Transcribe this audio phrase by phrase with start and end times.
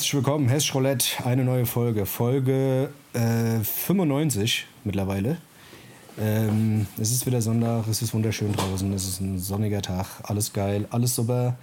[0.00, 0.48] herzlich willkommen.
[0.48, 2.06] Hesch Roulette, eine neue Folge.
[2.06, 5.36] Folge äh, 95 mittlerweile.
[6.18, 10.54] Ähm, es ist wieder Sonntag, es ist wunderschön draußen, es ist ein sonniger Tag, alles
[10.54, 11.58] geil, alles super.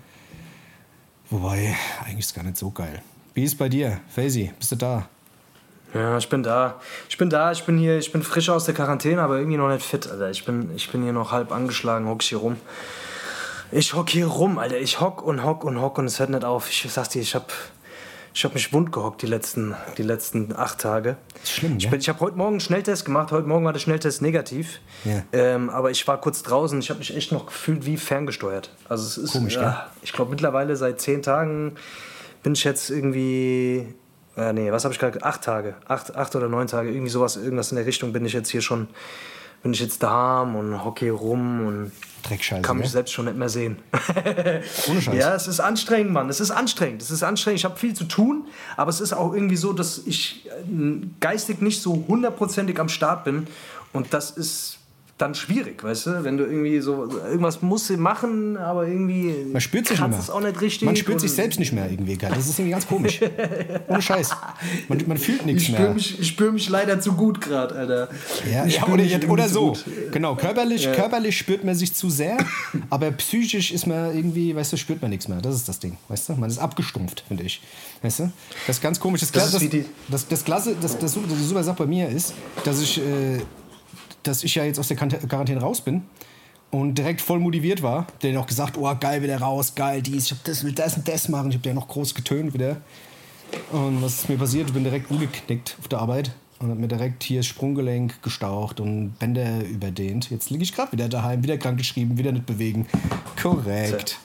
[1.32, 3.02] Wobei, eigentlich ist es gar nicht so geil.
[3.34, 4.02] Wie ist bei dir?
[4.08, 5.10] Faisy, bist du da?
[5.96, 6.80] Ja, ich bin da.
[7.10, 9.70] Ich bin da, ich bin hier, ich bin frisch aus der Quarantäne, aber irgendwie noch
[9.70, 10.30] nicht fit, Alter.
[10.30, 12.58] Ich bin, ich bin hier noch halb angeschlagen, hock hier rum.
[13.72, 14.78] Ich hock hier rum, Alter.
[14.78, 16.70] Ich hock und hock und hock und es hört nicht auf.
[16.70, 17.52] Ich sag's dir, ich hab,
[18.38, 21.18] ich hab mich wund gehockt die letzten, die letzten acht Tage.
[21.44, 23.32] Schlimm, Ich, bin, ich habe heute Morgen einen Schnelltest gemacht.
[23.32, 24.80] Heute Morgen war der Schnelltest negativ.
[25.06, 25.24] Ja.
[25.32, 26.78] Ähm, aber ich war kurz draußen.
[26.78, 28.70] Ich habe mich echt noch gefühlt wie ferngesteuert.
[28.88, 30.02] Also es ist, Komisch, ja, gell?
[30.04, 31.78] ich glaube mittlerweile seit zehn Tagen
[32.44, 33.88] bin ich jetzt irgendwie,
[34.38, 37.38] äh, nee, was habe ich gerade, acht Tage, acht, acht oder neun Tage, irgendwie sowas,
[37.38, 38.88] irgendwas in der Richtung bin ich jetzt hier schon,
[39.64, 41.92] bin ich jetzt daheim und hocke hier rum und
[42.24, 42.62] Dreckscheiße.
[42.62, 42.92] kann mich gell?
[42.94, 43.78] selbst schon nicht mehr sehen.
[44.90, 45.16] Ohne Scheiß.
[45.16, 46.30] Ja, es ist anstrengend, Mann.
[46.30, 47.02] Es ist anstrengend.
[47.02, 47.60] Es ist anstrengend.
[47.60, 51.62] Ich habe viel zu tun, aber es ist auch irgendwie so, dass ich äh, geistig
[51.62, 53.48] nicht so hundertprozentig am Start bin.
[53.94, 54.77] Und das ist
[55.18, 56.24] dann schwierig, weißt du?
[56.24, 60.20] Wenn du irgendwie so, irgendwas musst du machen, aber irgendwie Man spürt sich nicht mehr.
[60.20, 60.86] es auch nicht richtig.
[60.86, 62.16] Man spürt sich selbst nicht mehr irgendwie.
[62.18, 62.30] gell?
[62.30, 63.20] Das ist irgendwie ganz komisch.
[63.88, 64.30] Ohne Scheiß.
[64.88, 65.80] Man, man fühlt nichts Ich mehr.
[65.80, 68.10] spüre mich, ich spür mich leider zu gut gerade, Alter.
[68.52, 69.70] Ja, Ich ja, oder, ja, oder so.
[69.70, 69.86] gut.
[70.12, 72.38] Genau, körperlich, körperlich spürt man sich zu sehr,
[72.92, 75.42] aber psychisch ist man irgendwie, weißt du, spürt man nichts mehr.
[75.42, 76.34] Das ist das Ding, weißt du?
[76.34, 77.60] Man ist abgestumpft, finde ich.
[78.04, 78.32] Weißt du?
[78.68, 79.22] Das ist ganz komisch.
[79.22, 82.34] Das, Das Klasse, die- das, das, Klasse, das, das, das, super Sache bei mir ist,
[82.64, 83.40] dass ich, äh,
[84.28, 86.04] dass ich ja jetzt aus der Quarantäne raus bin
[86.72, 88.08] und direkt voll motiviert war.
[88.22, 91.08] Der auch gesagt, oh geil, wieder raus, geil, dies, ich hab das, will das und
[91.08, 91.50] das machen.
[91.50, 92.78] Ich habe ja noch groß getönt wieder.
[93.72, 94.68] Und was ist mir passiert?
[94.68, 98.80] Ich bin direkt umgeknickt auf der Arbeit und habe mir direkt hier das Sprunggelenk gestaucht
[98.80, 100.30] und Bänder überdehnt.
[100.32, 102.88] Jetzt liege ich gerade wieder daheim, wieder krankgeschrieben, wieder nicht bewegen.
[103.42, 104.18] Korrekt.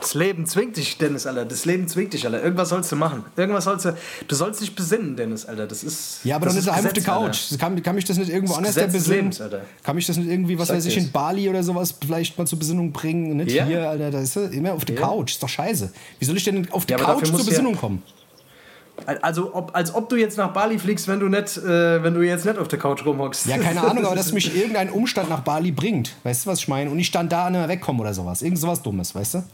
[0.00, 1.44] Das Leben zwingt dich, Dennis, Alter.
[1.44, 2.42] Das Leben zwingt dich, Alter.
[2.42, 3.24] Irgendwas sollst du machen.
[3.36, 3.96] Irgendwas sollst du.
[4.26, 5.66] Du sollst dich besinnen, Dennis, Alter.
[5.66, 6.20] Das ist.
[6.24, 7.26] Ja, aber doch nicht ist daheim auf der Gesetz, Alter.
[7.26, 7.58] Couch.
[7.58, 9.16] Kann, kann mich das nicht irgendwo Das anders Gesetz besinnen?
[9.18, 9.60] Lebens, Alter.
[9.82, 12.46] Kann mich das nicht irgendwie, was Sag weiß ich, in Bali oder sowas vielleicht mal
[12.46, 13.36] zur Besinnung bringen?
[13.36, 13.64] Nicht Ja.
[13.66, 15.02] hier, Alter, da ist er immer auf der Ja.
[15.02, 15.32] Couch.
[15.32, 15.92] Ist doch scheiße.
[16.18, 18.02] Wie soll ich denn auf Ja, dafür Couch zur Besinnung kommen?
[19.22, 22.22] Also, ob, als ob du jetzt nach Bali fliegst, wenn du, nicht, äh, wenn du
[22.22, 23.46] jetzt nicht auf der Couch rumhockst.
[23.46, 26.16] Ja, keine Ahnung, aber dass mich irgendein Umstand nach Bali bringt.
[26.24, 26.90] Weißt du, was ich meine?
[26.90, 28.42] Und ich dann da nicht mehr wegkomme oder sowas.
[28.42, 29.44] Irgend sowas Dummes, weißt du?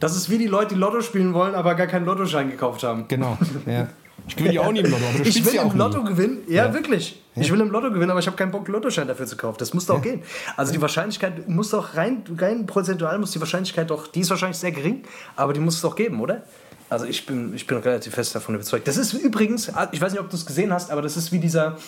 [0.00, 3.04] Das ist wie die Leute, die Lotto spielen wollen, aber gar keinen Lottoschein gekauft haben.
[3.08, 3.38] Genau.
[3.66, 3.88] Ja.
[4.26, 5.98] Ich gewinne ja auch nie im Lotto, aber du Ich will ja auch im Lotto
[6.02, 6.08] nie.
[6.08, 6.38] gewinnen.
[6.48, 7.22] Ja, wirklich.
[7.36, 9.56] Ich will im Lotto gewinnen, aber ich habe keinen Bock, einen Lottoschein dafür zu kaufen.
[9.58, 10.22] Das muss doch gehen.
[10.56, 14.58] Also die Wahrscheinlichkeit muss doch rein, rein prozentual muss die Wahrscheinlichkeit doch, die ist wahrscheinlich
[14.58, 15.02] sehr gering,
[15.36, 16.42] aber die muss es doch geben, oder?
[16.90, 18.88] Also ich bin, ich bin relativ fest davon überzeugt.
[18.88, 21.38] Das ist übrigens, ich weiß nicht, ob du es gesehen hast, aber das ist wie
[21.38, 21.78] dieser,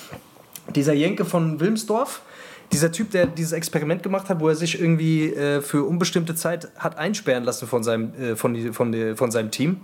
[0.74, 2.22] dieser Jenke von Wilmsdorf.
[2.72, 6.68] Dieser Typ, der dieses Experiment gemacht hat, wo er sich irgendwie äh, für unbestimmte Zeit
[6.78, 9.80] hat einsperren lassen von seinem, äh, von, die, von, die, von seinem Team.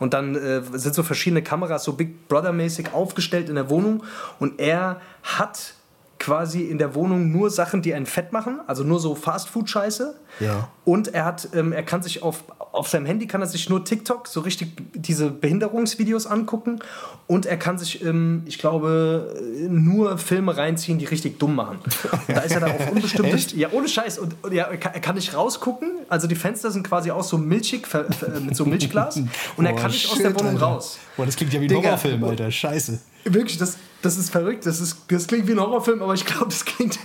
[0.00, 4.02] Und dann äh, sind so verschiedene Kameras so Big Brother-mäßig aufgestellt in der Wohnung.
[4.40, 5.74] Und er hat
[6.18, 10.14] quasi in der Wohnung nur Sachen, die einen fett machen, also nur so Fastfood-Scheiße.
[10.40, 10.68] Ja.
[10.84, 13.84] Und er hat, ähm, er kann sich auf, auf seinem Handy kann er sich nur
[13.84, 16.80] TikTok, so richtig diese Behinderungsvideos angucken.
[17.26, 21.78] Und er kann sich, ähm, ich glaube, äh, nur Filme reinziehen, die richtig dumm machen.
[22.26, 23.52] Und da ist er dann auf unbestimmtes.
[23.56, 24.18] ja, ohne Scheiß.
[24.18, 25.90] Und, und ja, er kann, er kann nicht rausgucken.
[26.08, 28.06] Also die Fenster sind quasi auch so milchig, ver-
[28.40, 29.16] mit so Milchglas.
[29.56, 30.66] Und er Boah, kann nicht aus shit, der Wohnung Alter.
[30.66, 30.98] raus.
[31.16, 31.74] Boah, das klingt ja wie ein.
[31.76, 32.50] Horrorfilm, Alter.
[32.50, 32.98] Scheiße.
[33.24, 34.66] Wirklich, das, das ist verrückt.
[34.66, 36.98] Das, ist, das klingt wie ein Horrorfilm, aber ich glaube, das klingt.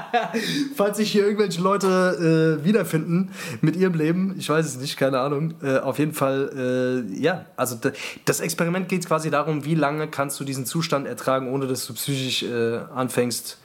[0.76, 3.30] Falls sich hier irgendwelche Leute äh, wiederfinden
[3.60, 5.54] mit ihrem Leben, ich weiß es nicht, keine Ahnung.
[5.62, 7.46] Äh, auf jeden Fall, äh, ja.
[7.56, 7.78] Also
[8.24, 11.94] das Experiment geht quasi darum, wie lange kannst du diesen Zustand ertragen, ohne dass du
[11.94, 13.58] psychisch äh, anfängst,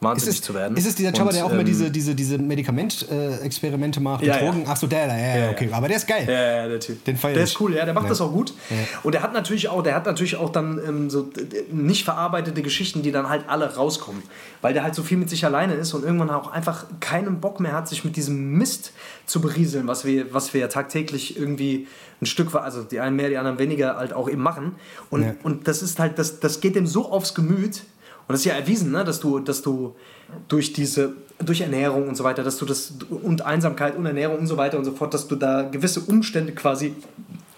[0.00, 0.76] wahnsinnig es, zu werden.
[0.76, 4.36] ist es dieser Chopper, der auch immer ähm, diese, diese, diese Medikament-Experimente macht mit Ja,
[4.40, 4.44] ja.
[4.44, 4.64] Drogen?
[4.66, 5.68] Ach so, der, der, ja, ja, okay.
[5.72, 6.24] Aber der ist geil.
[6.26, 6.32] Ja,
[6.62, 7.04] ja, der Typ.
[7.04, 8.10] Den der ist cool, ja, der macht Ja.
[8.10, 8.52] das auch gut.
[9.02, 11.30] Und der hat natürlich auch, der hat natürlich auch dann ähm, so
[11.72, 14.22] nicht verarbeitete Geschichten, die dann halt alle rauskommen.
[14.62, 17.60] Weil der halt so viel mit sich alleine ist und irgendwann auch einfach keinen Bock
[17.60, 18.92] mehr hat, sich mit diesem Mist
[19.26, 21.86] zu berieseln, was wir, was wir ja tagtäglich irgendwie
[22.20, 24.74] ein Stück weit, also die einen mehr, die anderen weniger halt auch eben machen.
[25.10, 25.34] Und, Ja.
[25.42, 27.82] und das ist halt, das, das geht dem so aufs Gemüt.
[28.28, 29.94] Und das ist ja erwiesen, ne, dass du, dass du
[30.48, 34.46] durch diese, durch Ernährung und so weiter, dass du das und Einsamkeit und Ernährung und
[34.46, 36.94] so weiter und so fort, dass du da gewisse Umstände quasi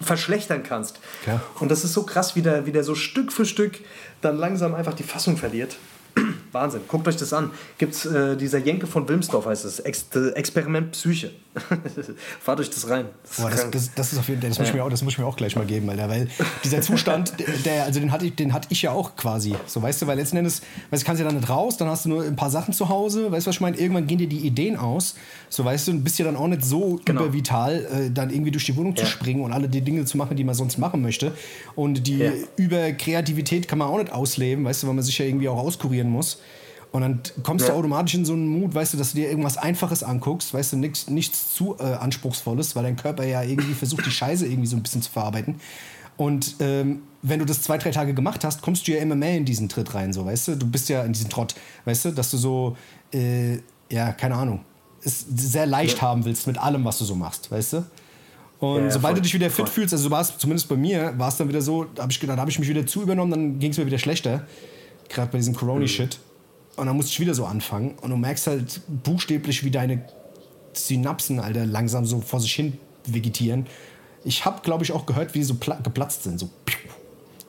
[0.01, 0.99] verschlechtern kannst.
[1.23, 1.41] Klar.
[1.59, 3.79] Und das ist so krass, wie der, wie der so Stück für Stück
[4.21, 5.77] dann langsam einfach die Fassung verliert.
[6.51, 7.51] Wahnsinn, guckt euch das an.
[7.77, 11.31] Gibt's äh, dieser Jenke von Wilmsdorf heißt es, Ex äh, Experiment Psyche.
[12.39, 13.07] Fahrt euch das rein.
[13.23, 15.01] Das, Boah, das, das, das, ist auf jeden Fall, das, muss ich mir auch, das
[15.01, 16.27] muss ich mir auch gleich mal geben, Alter, weil
[16.63, 17.33] dieser Zustand,
[17.65, 19.55] der, also den hatte, ich, den hatte ich ja auch quasi.
[19.65, 20.61] So, weißt du, weil letzten Endes,
[20.91, 22.89] weißt du, kannst ja dann nicht raus, dann hast du nur ein paar Sachen zu
[22.89, 23.77] Hause, weißt du, was ich meine?
[23.77, 25.15] Irgendwann gehen dir die Ideen aus,
[25.49, 27.21] so, weißt du, und bist ja dann auch nicht so genau.
[27.21, 29.03] übervital, äh, dann irgendwie durch die Wohnung ja.
[29.03, 31.33] zu springen und alle die Dinge zu machen, die man sonst machen möchte.
[31.75, 32.31] Und die ja.
[32.57, 36.09] Überkreativität kann man auch nicht ausleben, weißt du, weil man sich ja irgendwie auch auskurieren
[36.09, 36.39] muss.
[36.91, 37.73] Und dann kommst ja.
[37.73, 40.73] du automatisch in so einen Mut, weißt du, dass du dir irgendwas Einfaches anguckst, weißt
[40.73, 44.67] du, nichts, nichts zu äh, Anspruchsvolles, weil dein Körper ja irgendwie versucht, die Scheiße irgendwie
[44.67, 45.55] so ein bisschen zu verarbeiten.
[46.17, 49.37] Und ähm, wenn du das zwei, drei Tage gemacht hast, kommst du ja immer mehr
[49.37, 50.55] in diesen Tritt rein, so, weißt du?
[50.57, 51.53] Du bist ja in diesen Trott,
[51.85, 52.75] weißt du, dass du so,
[53.13, 53.59] äh,
[53.91, 54.61] ja, keine Ahnung,
[55.03, 56.03] es sehr leicht ja.
[56.03, 57.85] haben willst mit allem, was du so machst, weißt du?
[58.59, 59.67] Und ja, sobald voll, du dich wieder fit voll.
[59.67, 62.39] fühlst, also war es zumindest bei mir, war es dann wieder so, habe ich, dann
[62.39, 64.45] habe ich mich wieder zu übernommen, dann ging es mir wieder schlechter.
[65.07, 66.19] Gerade bei diesem Corona-Shit.
[66.19, 66.28] Mhm.
[66.79, 67.95] Und dann musste ich wieder so anfangen.
[68.01, 70.03] Und du merkst halt buchstäblich, wie deine
[70.73, 73.65] Synapsen, Alter, langsam so vor sich hin vegetieren.
[74.23, 76.39] Ich habe, glaube ich, auch gehört, wie die so geplatzt sind.
[76.39, 76.49] So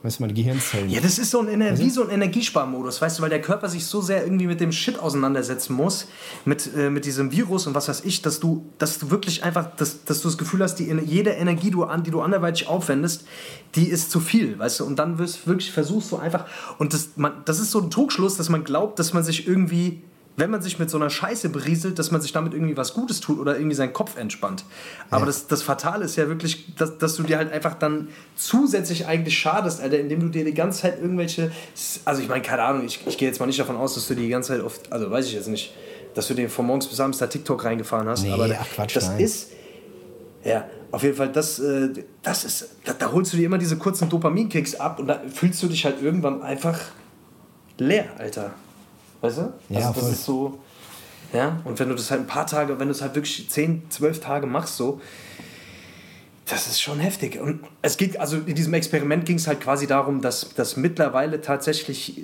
[0.02, 0.88] Weißt du, meine Gehirnzellen.
[0.88, 3.69] Ja, das ist so ein, Ener wie so ein Energiesparmodus, weißt du, weil der Körper
[3.69, 6.06] sich so sehr irgendwie mit dem Shit auseinandersetzen muss,
[6.47, 9.76] mit, äh, mit diesem Virus und was weiß ich, dass du, dass du wirklich einfach,
[9.76, 13.26] dass, dass du das Gefühl hast, die, jede Energie, du an, die du anderweitig aufwendest,
[13.75, 16.47] die ist zu viel, weißt du, und dann wirst wirklich versuchst du einfach,
[16.79, 20.02] und das, man, das ist so ein Trugschluss, dass man glaubt, dass man sich irgendwie
[20.37, 23.21] wenn man sich mit so einer Scheiße berieselt, dass man sich damit irgendwie was Gutes
[23.21, 24.65] tut oder irgendwie seinen Kopf entspannt.
[25.11, 25.27] Aber ja.
[25.27, 29.38] das, das Fatale ist ja wirklich, dass, dass du dir halt einfach dann zusätzlich eigentlich
[29.38, 31.50] schadest, Alter, indem du dir die ganze Zeit irgendwelche.
[32.05, 34.15] Also, ich meine, keine Ahnung, ich, ich gehe jetzt mal nicht davon aus, dass du
[34.15, 34.93] die ganze Zeit oft.
[34.93, 35.75] Also, weiß ich jetzt nicht,
[36.15, 38.23] dass du dir von morgens bis abends da TikTok reingefahren hast.
[38.23, 39.21] Nee, aber ach Quatsch, das nein.
[39.21, 39.49] ist.
[40.43, 41.91] Ja, auf jeden Fall, das, äh,
[42.23, 42.76] das ist.
[42.85, 45.85] Da, da holst du dir immer diese kurzen Dopaminkicks ab und da fühlst du dich
[45.85, 46.79] halt irgendwann einfach
[47.79, 48.55] leer, Alter.
[49.21, 49.53] Weißt du?
[49.69, 50.13] Ja, also das voll.
[50.13, 50.59] ist so.
[51.33, 53.85] Ja, und wenn du das halt ein paar Tage, wenn du es halt wirklich 10,
[53.89, 55.01] 12 Tage machst, so,
[56.51, 57.39] das ist schon heftig.
[57.39, 61.41] Und es geht, also in diesem Experiment ging es halt quasi darum, dass, dass mittlerweile
[61.41, 62.21] tatsächlich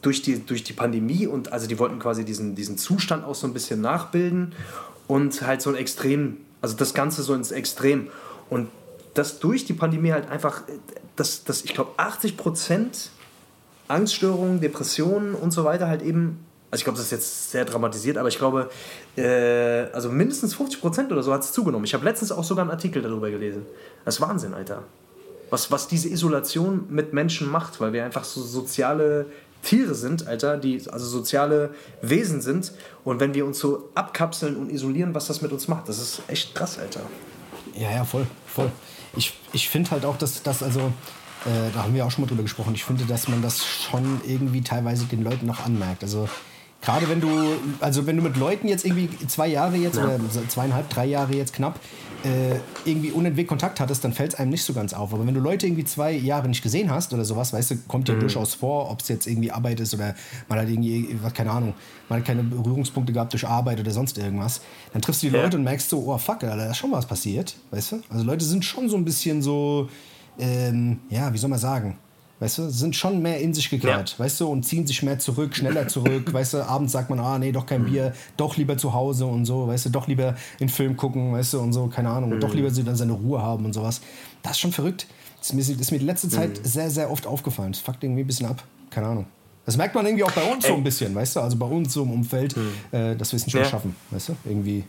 [0.00, 3.46] durch die, durch die Pandemie und also die wollten quasi diesen, diesen Zustand auch so
[3.46, 4.54] ein bisschen nachbilden
[5.06, 8.08] und halt so ein Extrem, also das Ganze so ins Extrem.
[8.48, 8.68] Und
[9.12, 10.62] das durch die Pandemie halt einfach,
[11.16, 13.10] dass, dass ich glaube 80 Prozent
[13.88, 18.18] Angststörungen, Depressionen und so weiter halt eben, also ich glaube, das ist jetzt sehr dramatisiert,
[18.18, 18.70] aber ich glaube,
[19.16, 21.84] äh, also mindestens 50 Prozent oder so hat es zugenommen.
[21.84, 23.66] Ich habe letztens auch sogar einen Artikel darüber gelesen.
[24.04, 24.82] Das ist Wahnsinn, Alter.
[25.50, 29.26] Was, was diese Isolation mit Menschen macht, weil wir einfach so soziale
[29.62, 31.70] Tiere sind, Alter, die also soziale
[32.02, 32.72] Wesen sind.
[33.04, 36.22] Und wenn wir uns so abkapseln und isolieren, was das mit uns macht, das ist
[36.28, 37.00] echt krass, Alter.
[37.74, 38.70] Ja, ja, voll, voll.
[39.16, 40.92] Ich, ich finde halt auch, dass das also
[41.46, 42.74] äh, da haben wir auch schon mal drüber gesprochen.
[42.74, 46.02] Ich finde, dass man das schon irgendwie teilweise den Leuten noch anmerkt.
[46.02, 46.28] Also
[46.82, 47.28] gerade wenn du,
[47.80, 50.04] also wenn du mit Leuten jetzt irgendwie zwei Jahre jetzt ja.
[50.04, 51.80] oder zweieinhalb, drei Jahre jetzt knapp
[52.24, 55.12] äh, irgendwie unentwegt Kontakt hattest, dann fällt es einem nicht so ganz auf.
[55.14, 58.08] Aber wenn du Leute irgendwie zwei Jahre nicht gesehen hast oder sowas, weißt du, kommt
[58.08, 58.20] ja mhm.
[58.20, 60.14] durchaus vor, ob es jetzt irgendwie Arbeit ist oder
[60.48, 61.74] man hat irgendwie, keine Ahnung,
[62.08, 64.60] man hat keine Berührungspunkte gehabt durch Arbeit oder sonst irgendwas,
[64.92, 65.42] dann triffst du die ja.
[65.42, 68.02] Leute und merkst so, oh fuck, da ist schon was passiert, weißt du?
[68.10, 69.88] Also Leute sind schon so ein bisschen so,
[70.38, 71.98] ähm, ja, wie soll man sagen?
[72.38, 74.24] Weißt du, sind schon mehr in sich gekehrt, ja.
[74.24, 77.38] weißt du, und ziehen sich mehr zurück, schneller zurück, weißt du, abends sagt man, ah,
[77.38, 77.86] nee, doch kein mhm.
[77.86, 81.54] Bier, doch lieber zu Hause und so, weißt du, doch lieber in Film gucken, weißt
[81.54, 82.40] du, und so, keine Ahnung, mhm.
[82.40, 84.02] doch lieber dann seine Ruhe haben und sowas.
[84.42, 85.06] Das ist schon verrückt.
[85.38, 86.64] Das ist mir, das ist mir die letzte Zeit mhm.
[86.64, 87.72] sehr, sehr oft aufgefallen.
[87.72, 89.26] Das fuckt irgendwie ein bisschen ab, keine Ahnung.
[89.64, 90.70] Das merkt man irgendwie auch bei uns Ey.
[90.70, 92.70] so ein bisschen, weißt du, also bei uns so im Umfeld, mhm.
[92.92, 93.68] äh, dass wir es nicht mehr ja.
[93.68, 94.84] schaffen, weißt du, irgendwie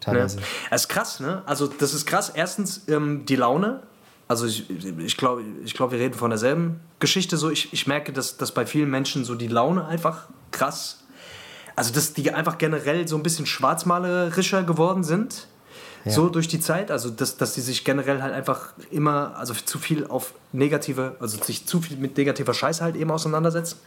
[0.00, 0.38] teilweise.
[0.38, 0.44] Ja.
[0.72, 1.42] Es ist krass, ne?
[1.46, 2.32] Also das ist krass.
[2.34, 3.80] Erstens ähm, die Laune,
[4.28, 4.68] also ich,
[4.98, 7.38] ich glaube, ich glaub, wir reden von derselben Geschichte.
[7.38, 11.04] So, ich, ich merke, dass, dass bei vielen Menschen so die Laune einfach krass,
[11.74, 15.48] also dass die einfach generell so ein bisschen schwarzmalerischer geworden sind.
[16.04, 16.12] Ja.
[16.12, 19.78] So durch die Zeit, also dass, dass die sich generell halt einfach immer, also zu
[19.78, 23.78] viel auf negative, also sich zu viel mit negativer Scheiße halt eben auseinandersetzen.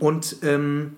[0.00, 0.96] Und ähm,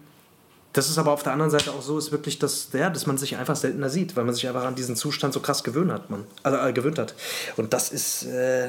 [0.74, 3.16] das ist aber auf der anderen Seite auch so, ist wirklich, dass, ja, dass man
[3.16, 6.10] sich einfach seltener sieht, weil man sich einfach an diesen Zustand so krass gewöhnt hat.
[6.10, 7.14] Man, also, äh, gewöhnt hat.
[7.56, 8.66] Und das ist, äh,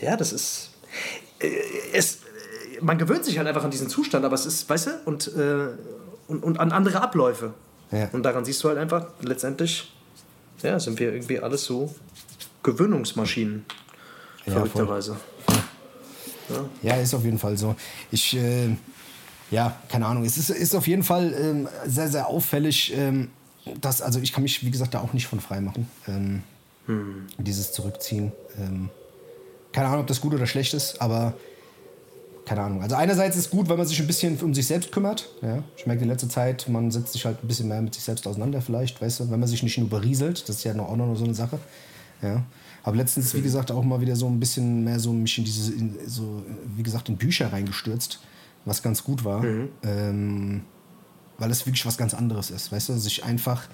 [0.00, 0.70] ja, das ist,
[1.38, 1.50] äh,
[1.92, 2.20] es,
[2.80, 5.68] man gewöhnt sich halt einfach an diesen Zustand, aber es ist, weißt du, und, äh,
[6.26, 7.52] und, und an andere Abläufe.
[7.92, 8.08] Ja.
[8.12, 9.92] Und daran siehst du halt einfach, letztendlich,
[10.62, 11.94] ja, sind wir irgendwie alles so
[12.62, 13.66] Gewöhnungsmaschinen.
[14.46, 15.16] Ja, verrückterweise.
[16.48, 16.64] Ja.
[16.82, 17.76] ja, ist auf jeden Fall so.
[18.10, 18.74] Ich, äh,
[19.50, 20.24] ja, keine Ahnung.
[20.24, 23.30] Es ist, ist auf jeden Fall ähm, sehr, sehr auffällig, ähm,
[23.80, 25.88] dass, also ich kann mich, wie gesagt, da auch nicht von frei machen.
[26.08, 26.42] Ähm,
[26.86, 27.26] hm.
[27.38, 28.32] Dieses Zurückziehen.
[28.58, 28.90] Ähm,
[29.72, 31.34] keine Ahnung, ob das gut oder schlecht ist, aber
[32.44, 32.82] keine Ahnung.
[32.82, 35.28] Also einerseits ist gut, weil man sich ein bisschen um sich selbst kümmert.
[35.40, 35.62] Ja?
[35.76, 38.26] Ich merke in letzter Zeit, man setzt sich halt ein bisschen mehr mit sich selbst
[38.26, 40.48] auseinander vielleicht, weißt du, wenn man sich nicht nur berieselt.
[40.48, 41.60] Das ist ja auch noch so eine Sache.
[42.22, 42.42] Ja.
[42.82, 45.72] Habe letztens, wie gesagt, auch mal wieder so ein bisschen mehr so mich in diese,
[45.72, 46.42] in, so,
[46.76, 48.20] wie gesagt, in Bücher reingestürzt,
[48.64, 49.42] was ganz gut war.
[49.42, 49.68] Mhm.
[49.82, 50.62] Ähm,
[51.38, 53.66] weil es wirklich was ganz anderes ist, weißt du, sich einfach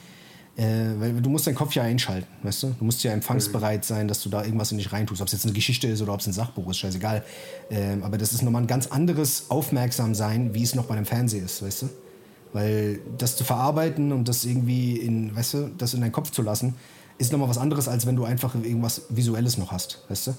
[0.56, 2.74] äh, weil du musst deinen Kopf ja einschalten, weißt du?
[2.78, 5.20] Du musst ja empfangsbereit sein, dass du da irgendwas in dich reintust.
[5.20, 7.24] Ob es jetzt eine Geschichte ist oder ob es ein Sachbuch ist, scheißegal.
[7.70, 11.44] Ähm, aber das ist nochmal ein ganz anderes Aufmerksamsein, wie es noch bei einem Fernseher
[11.44, 11.88] ist, weißt du?
[12.54, 16.40] Weil das zu verarbeiten und das irgendwie in, weißt du, das in deinen Kopf zu
[16.40, 16.74] lassen,
[17.18, 20.30] ist nochmal was anderes, als wenn du einfach irgendwas Visuelles noch hast, weißt du?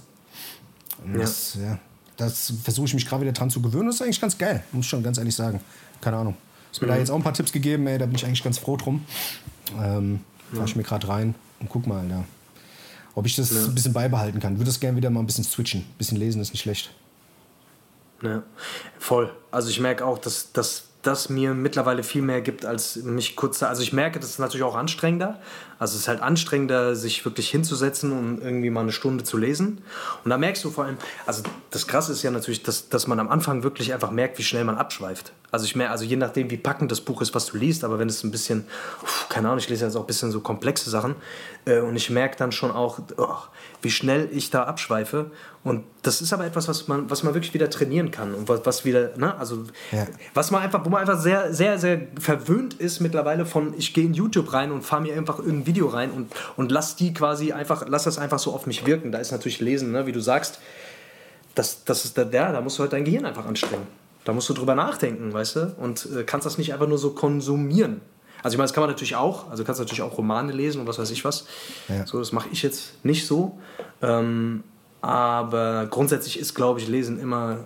[1.12, 1.20] Ja.
[1.20, 1.80] Das, ja,
[2.18, 3.88] das versuche ich mich gerade wieder dran zu gewöhnen.
[3.88, 5.62] Das ist eigentlich ganz geil, muss ich schon ganz ehrlich sagen.
[6.02, 6.36] Keine Ahnung.
[6.72, 6.92] Hast mir mhm.
[6.92, 9.06] da jetzt auch ein paar Tipps gegeben, ey, da bin ich eigentlich ganz froh drum.
[9.80, 10.20] Ähm,
[10.54, 10.64] ja.
[10.64, 12.24] ich mir gerade rein und guck mal, ja,
[13.16, 13.66] ob ich das ja.
[13.66, 14.58] ein bisschen beibehalten kann.
[14.58, 15.82] Würde das gerne wieder mal ein bisschen switchen.
[15.82, 16.92] Ein bisschen lesen ist nicht schlecht.
[18.22, 18.44] Ja,
[19.00, 19.32] voll.
[19.52, 23.64] Also ich merke auch, dass, dass das mir mittlerweile viel mehr gibt, als mich kurz.
[23.64, 25.40] Also ich merke, das ist natürlich auch anstrengender.
[25.80, 29.82] Also es ist halt anstrengender, sich wirklich hinzusetzen und irgendwie mal eine Stunde zu lesen.
[30.24, 33.20] Und da merkst du vor allem, also das Krasse ist ja natürlich, dass, dass man
[33.20, 35.32] am Anfang wirklich einfach merkt, wie schnell man abschweift.
[35.50, 38.00] Also ich merke, also je nachdem, wie packend das Buch ist, was du liest, aber
[38.00, 38.66] wenn es ein bisschen,
[39.30, 41.16] keine Ahnung, ich lese jetzt auch ein bisschen so komplexe Sachen
[41.68, 43.36] und ich merke dann schon auch, oh,
[43.82, 45.32] wie schnell ich da abschweife.
[45.64, 48.66] Und das ist aber etwas, was man, was man wirklich wieder trainieren kann und was,
[48.66, 50.08] was wieder, ne, also ja.
[50.34, 54.06] was man einfach, wo man einfach sehr, sehr, sehr verwöhnt ist mittlerweile von, ich gehe
[54.06, 57.52] in YouTube rein und fahre mir einfach irgendein Video rein und, und lass die quasi
[57.52, 59.12] einfach, lass das einfach so auf mich wirken.
[59.12, 60.60] Da ist natürlich Lesen, ne, wie du sagst,
[61.56, 63.88] das, das ist da, ja, da musst du halt dein Gehirn einfach anstrengen.
[64.24, 65.76] Da musst du drüber nachdenken, weißt du?
[65.78, 68.02] Und äh, kannst das nicht einfach nur so konsumieren.
[68.44, 69.50] Also ich meine, das kann man natürlich auch.
[69.50, 71.46] Also du kannst natürlich auch Romane lesen und was weiß ich was.
[71.88, 72.06] Ja.
[72.06, 73.58] So, das mache ich jetzt nicht so.
[74.02, 74.64] Ähm,
[75.02, 77.60] aber grundsätzlich ist, glaube ich, Lesen immer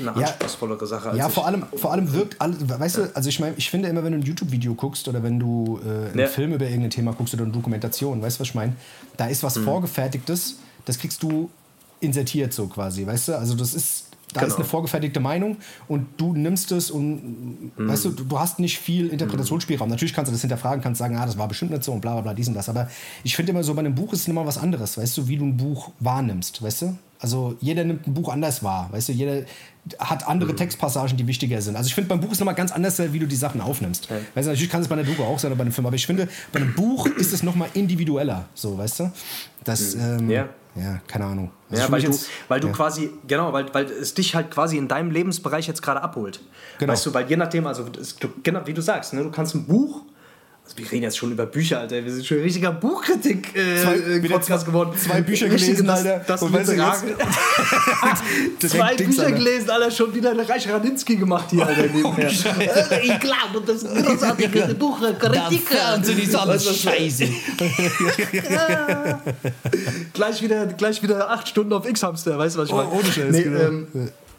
[0.00, 1.16] eine anspruchsvollere Sache.
[1.16, 3.04] ja, vor allem, vor allem wirkt alles, weißt ja.
[3.04, 5.80] du, also ich meine, ich finde immer, wenn du ein YouTube-Video guckst oder wenn du
[5.82, 6.26] äh, einen ja.
[6.26, 8.74] Film über irgendein Thema guckst oder eine Dokumentation, weißt du, was ich meine?
[9.16, 9.64] Da ist was mhm.
[9.64, 11.50] Vorgefertigtes, das kriegst du
[12.00, 13.38] insertiert so quasi, weißt du?
[13.38, 14.52] Also das ist, da genau.
[14.52, 15.58] ist eine vorgefertigte Meinung
[15.88, 17.88] und du nimmst es und mhm.
[17.88, 19.88] weißt du, du, hast nicht viel Interpretationsspielraum.
[19.88, 19.92] Mhm.
[19.92, 22.12] Natürlich kannst du das hinterfragen, kannst sagen, ah, das war bestimmt nicht so und bla
[22.14, 22.68] bla bla, dies und das.
[22.68, 22.88] Aber
[23.24, 25.36] ich finde immer so, bei einem Buch ist es immer was anderes, weißt du, wie
[25.36, 26.96] du ein Buch wahrnimmst, weißt du?
[27.18, 29.44] Also jeder nimmt ein Buch anders wahr, weißt du, jeder
[29.98, 30.56] hat andere mhm.
[30.56, 31.76] Textpassagen, die wichtiger sind.
[31.76, 34.08] Also ich finde, beim Buch ist nochmal ganz anders, wie du die Sachen aufnimmst.
[34.10, 34.16] Ja.
[34.34, 35.96] Weißt du, natürlich kann es bei einer Doku auch sein oder bei einem Film, aber
[35.96, 39.12] ich finde, bei einem Buch ist es nochmal individueller, so, weißt du?
[39.64, 40.02] Das, mhm.
[40.02, 41.50] ähm, ja ja, keine Ahnung.
[41.70, 42.72] Also ja, weil du, weil du ja.
[42.72, 46.40] quasi, genau, weil, weil es dich halt quasi in deinem Lebensbereich jetzt gerade abholt.
[46.78, 46.92] Genau.
[46.92, 49.54] Weißt du, weil je nachdem, also es, du, genau, wie du sagst, ne, du kannst
[49.54, 50.02] ein Buch
[50.64, 52.04] also wir reden jetzt schon über Bücher, Alter.
[52.04, 54.92] Wir sind schon ein richtiger Buchkritik-Podcast äh, geworden.
[54.96, 56.24] Zwei Bücher gelesen, das, Alter.
[56.24, 56.50] Das, das
[58.70, 59.36] zwei Bücher Alter.
[59.36, 59.90] gelesen, Alter.
[59.90, 61.82] Schon wieder eine Reich Radinski gemacht hier, Alter.
[62.04, 62.14] Oh,
[63.02, 65.68] ich glaube, das ist großartige Buchkritik.
[65.68, 67.24] Fernsehen ist alles scheiße.
[70.12, 72.88] gleich, wieder, gleich wieder acht Stunden auf X-Hamster, weißt du, was ich meine?
[72.88, 73.60] Oh, ohne Scheiß, nee, genau.
[73.60, 73.86] ähm,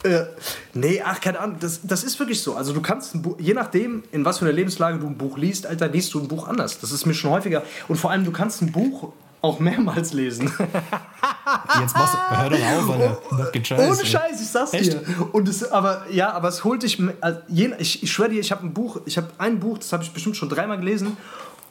[0.03, 0.25] äh,
[0.73, 2.55] nee, ach, keine Ahnung, das, das ist wirklich so.
[2.55, 5.37] Also du kannst ein Buch, je nachdem, in was für einer Lebenslage du ein Buch
[5.37, 6.79] liest, Alter, liest du ein Buch anders.
[6.79, 7.63] Das ist mir schon häufiger.
[7.87, 10.45] Und vor allem, du kannst ein Buch auch mehrmals lesen.
[11.79, 12.89] Jetzt machst du, hör doch auf,
[13.31, 13.51] Alter.
[13.51, 13.87] Geht scheiße.
[13.87, 14.93] Ohne Scheiß, ich sag's Echt?
[14.93, 15.03] dir.
[15.33, 18.65] Und es, aber ja, aber es holt dich, also, ich, ich schwöre dir, ich habe
[18.65, 21.17] ein Buch, ich habe ein Buch, das habe ich bestimmt schon dreimal gelesen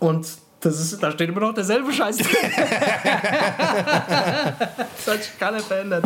[0.01, 0.27] und
[0.63, 2.19] das ist, da steht immer noch derselbe Scheiß.
[2.19, 2.27] das
[5.07, 6.05] hat sich keiner verändert.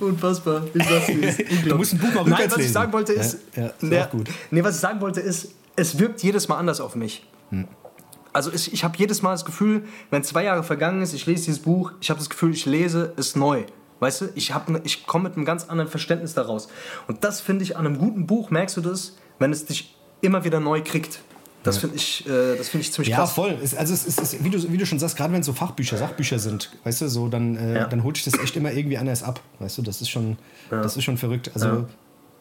[0.00, 0.62] Unfassbar.
[0.72, 1.06] Ich sag's
[1.68, 4.08] Du musst ein Buch mal Nein, was ich sagen wollte ist, ja, ja, ist ne,
[4.10, 4.30] gut.
[4.50, 7.26] Nee, was ich sagen wollte ist, es wirkt jedes Mal anders auf mich.
[7.50, 7.68] Hm.
[8.32, 11.44] Also ich, ich habe jedes Mal das Gefühl, wenn zwei Jahre vergangen ist, ich lese
[11.44, 13.64] dieses Buch, ich habe das Gefühl, ich lese es neu.
[13.98, 16.68] Weißt du, ich, ne, ich komme mit einem ganz anderen Verständnis daraus.
[17.06, 20.44] Und das finde ich an einem guten Buch, merkst du das, wenn es dich immer
[20.44, 21.20] wieder neu kriegt.
[21.62, 23.36] Das finde ich, äh, find ich ziemlich ja, krass.
[23.36, 23.58] Ja, voll.
[23.76, 26.38] also es ist, wie, du, wie du schon sagst, gerade wenn es so Fachbücher, Sachbücher
[26.38, 27.86] sind, weißt du, so, dann, äh, ja.
[27.86, 29.40] dann holt sich das echt immer irgendwie anders ab.
[29.58, 30.38] Weißt du, das ist schon,
[30.70, 30.82] ja.
[30.82, 31.50] das ist schon verrückt.
[31.54, 31.86] Also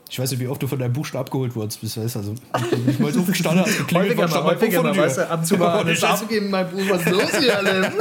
[0.09, 1.83] ich weiß nicht, wie oft du von deinem Buchstaben abgeholt wurdest.
[1.83, 2.33] Weißt, also,
[2.87, 5.57] ich mal so gestanden hast, geklingelt häufiger mal, häufiger mal, weißt du, ab und zu
[5.57, 7.91] mal eine Chance geben, mein Buch, was ist los hier, alle?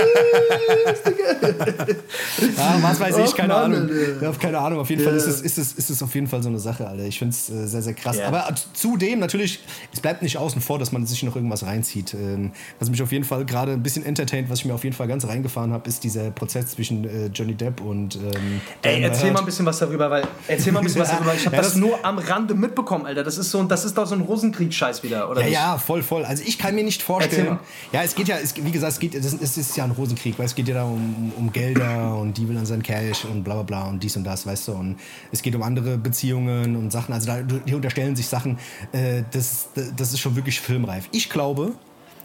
[2.57, 3.91] ja, was weiß ich, keine Mann, Ahnung.
[4.23, 5.11] Ja, keine Ahnung, auf jeden yeah.
[5.11, 7.05] Fall ist es, ist, es, ist es auf jeden Fall so eine Sache, Alter.
[7.05, 8.17] Ich finde es äh, sehr, sehr krass.
[8.17, 8.29] Yeah.
[8.29, 9.61] Aber zudem, natürlich,
[9.93, 12.15] es bleibt nicht außen vor, dass man sich noch irgendwas reinzieht.
[12.15, 14.97] Ähm, was mich auf jeden Fall gerade ein bisschen entertaint, was ich mir auf jeden
[14.97, 19.31] Fall ganz reingefahren habe, ist dieser Prozess zwischen äh, Johnny Depp und ähm, Ey, erzähl
[19.31, 21.35] mal ein bisschen was darüber, weil, erzähl mal ein bisschen was darüber.
[21.35, 23.25] Ich habe das nur am Rande mitbekommen, Alter.
[23.25, 25.55] Das ist, so, das ist doch so ein Rosenkrieg-Scheiß wieder, oder Ja, nicht?
[25.55, 26.25] ja, voll, voll.
[26.25, 27.59] Also ich kann mir nicht vorstellen.
[27.93, 29.91] Ja, es geht ja, es, wie gesagt, es geht, es ist, es ist ja ein
[29.91, 33.25] Rosenkrieg, weil es geht ja da um, um Gelder und die will dann sein Cash
[33.25, 34.73] und bla bla bla und dies und das, weißt du.
[34.73, 34.97] Und
[35.33, 37.13] es geht um andere Beziehungen und Sachen.
[37.15, 38.59] Also da, die unterstellen sich Sachen.
[38.93, 41.09] Äh, das, das ist schon wirklich filmreif.
[41.13, 41.73] Ich glaube,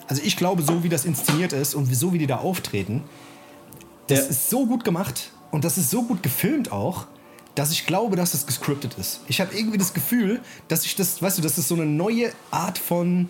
[0.07, 3.03] also ich glaube, so wie das inszeniert ist und so wie die da auftreten,
[4.07, 4.25] das Ja.
[4.25, 7.05] ist so gut gemacht und das ist so gut gefilmt auch,
[7.55, 9.21] dass ich glaube, dass es gescriptet ist.
[9.27, 12.31] Ich habe irgendwie das Gefühl, dass ich das, weißt du, dass es so eine neue
[12.51, 13.29] Art von,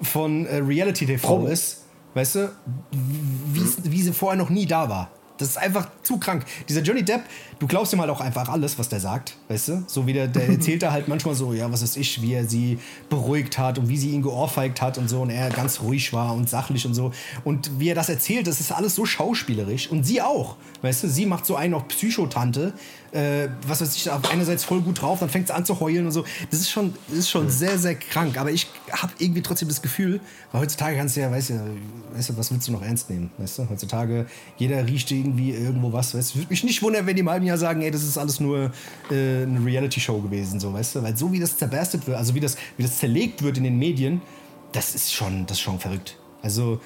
[0.00, 1.48] von äh, Reality-TV Promo.
[1.48, 2.52] ist, weißt du,
[2.92, 5.10] wie, wie sie vorher noch nie da war.
[5.38, 6.44] Das ist einfach zu krank.
[6.68, 7.22] Dieser Johnny Depp,
[7.58, 9.84] du glaubst ihm halt auch einfach alles, was der sagt, weißt du?
[9.86, 12.46] So wie der, der erzählt da halt manchmal so, ja, was ist ich, wie er
[12.46, 12.78] sie
[13.10, 16.34] beruhigt hat und wie sie ihn geohrfeigt hat und so und er ganz ruhig war
[16.34, 17.12] und sachlich und so.
[17.44, 21.08] Und wie er das erzählt, das ist alles so schauspielerisch und sie auch, weißt du?
[21.08, 22.72] Sie macht so einen auf Psychotante,
[23.16, 26.04] äh, was weiß ich, auf einerseits voll gut drauf, dann fängt sie an zu heulen
[26.06, 26.24] und so.
[26.50, 28.38] Das ist schon, das ist schon sehr, sehr krank.
[28.38, 30.20] Aber ich habe irgendwie trotzdem das Gefühl,
[30.52, 31.60] weil heutzutage kannst du ja, weißt du,
[32.14, 33.30] weißt du, was willst du noch ernst nehmen?
[33.38, 34.26] Weißt du, heutzutage,
[34.58, 36.14] jeder riecht irgendwie irgendwo was.
[36.14, 38.18] Weißt du, würde mich nicht wundern, wenn die im halben Jahr sagen, ey, das ist
[38.18, 38.70] alles nur
[39.10, 41.02] äh, eine Reality-Show gewesen, so, weißt du?
[41.02, 43.78] Weil so wie das zerberstet wird, also wie das, wie das zerlegt wird in den
[43.78, 44.20] Medien,
[44.72, 46.18] das ist schon, das ist schon verrückt.
[46.42, 46.80] Also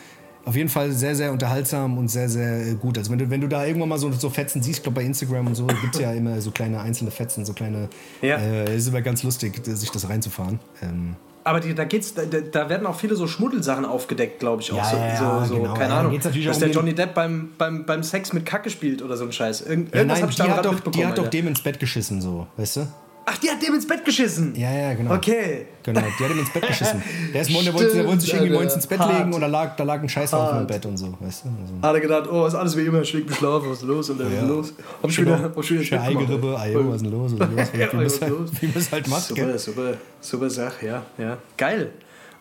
[0.45, 2.97] auf jeden Fall sehr, sehr unterhaltsam und sehr, sehr äh, gut.
[2.99, 5.07] Also wenn du, wenn du da irgendwann mal so, so Fetzen siehst, ich glaube bei
[5.07, 7.89] Instagram und so, gibt es ja immer so kleine einzelne Fetzen, so kleine,
[8.23, 8.37] Ja.
[8.37, 10.59] äh, ist immer ganz lustig, sich das reinzufahren.
[10.83, 14.73] Ähm, Aber die, da, geht's, da, da werden auch viele so Schmuddelsachen aufgedeckt, glaube ich.
[14.73, 15.75] Auch Ja, so, ja, so, so genau.
[15.75, 16.19] keine Ja, Ahnung.
[16.21, 19.33] dass der um Johnny Depp beim, beim, beim Sex mit Kacke spielt oder so ein
[19.33, 19.63] Scheiß.
[19.63, 22.21] Irgend, ja, irgendwas nein, die da hat, doch, die hat doch dem ins Bett geschissen,
[22.21, 22.87] so, weißt du?
[23.33, 24.55] Ach, die hat dem ins Bett geschissen.
[24.57, 25.15] Ja, ja, genau.
[25.15, 25.67] Okay.
[25.85, 27.03] Genau, die hat ihm ins Bett geschissen.
[27.33, 29.19] Der, ist, der, wollte, der wollte sich irgendwie morgens ins Bett Alter.
[29.19, 30.69] legen und da lag, da lag ein Scheißhaufen im Hart.
[30.69, 31.49] Bett und so, weißt du?
[31.49, 34.11] Also, Hat er gedacht, oh, ist alles wie immer, schlägt mich schlafen, was ist los?
[34.11, 34.43] Und dann Ja.
[34.43, 34.73] ist los.
[35.03, 36.03] Hab ich wieder, hab ich wieder.
[36.03, 37.33] Eigerippe, Ayo, was ist denn los?
[37.39, 38.51] Was ist los?
[38.61, 39.23] Wie, man es halt, halt macht?
[39.23, 41.39] Super, super, super Sache, ja, ja.
[41.57, 41.93] Geil.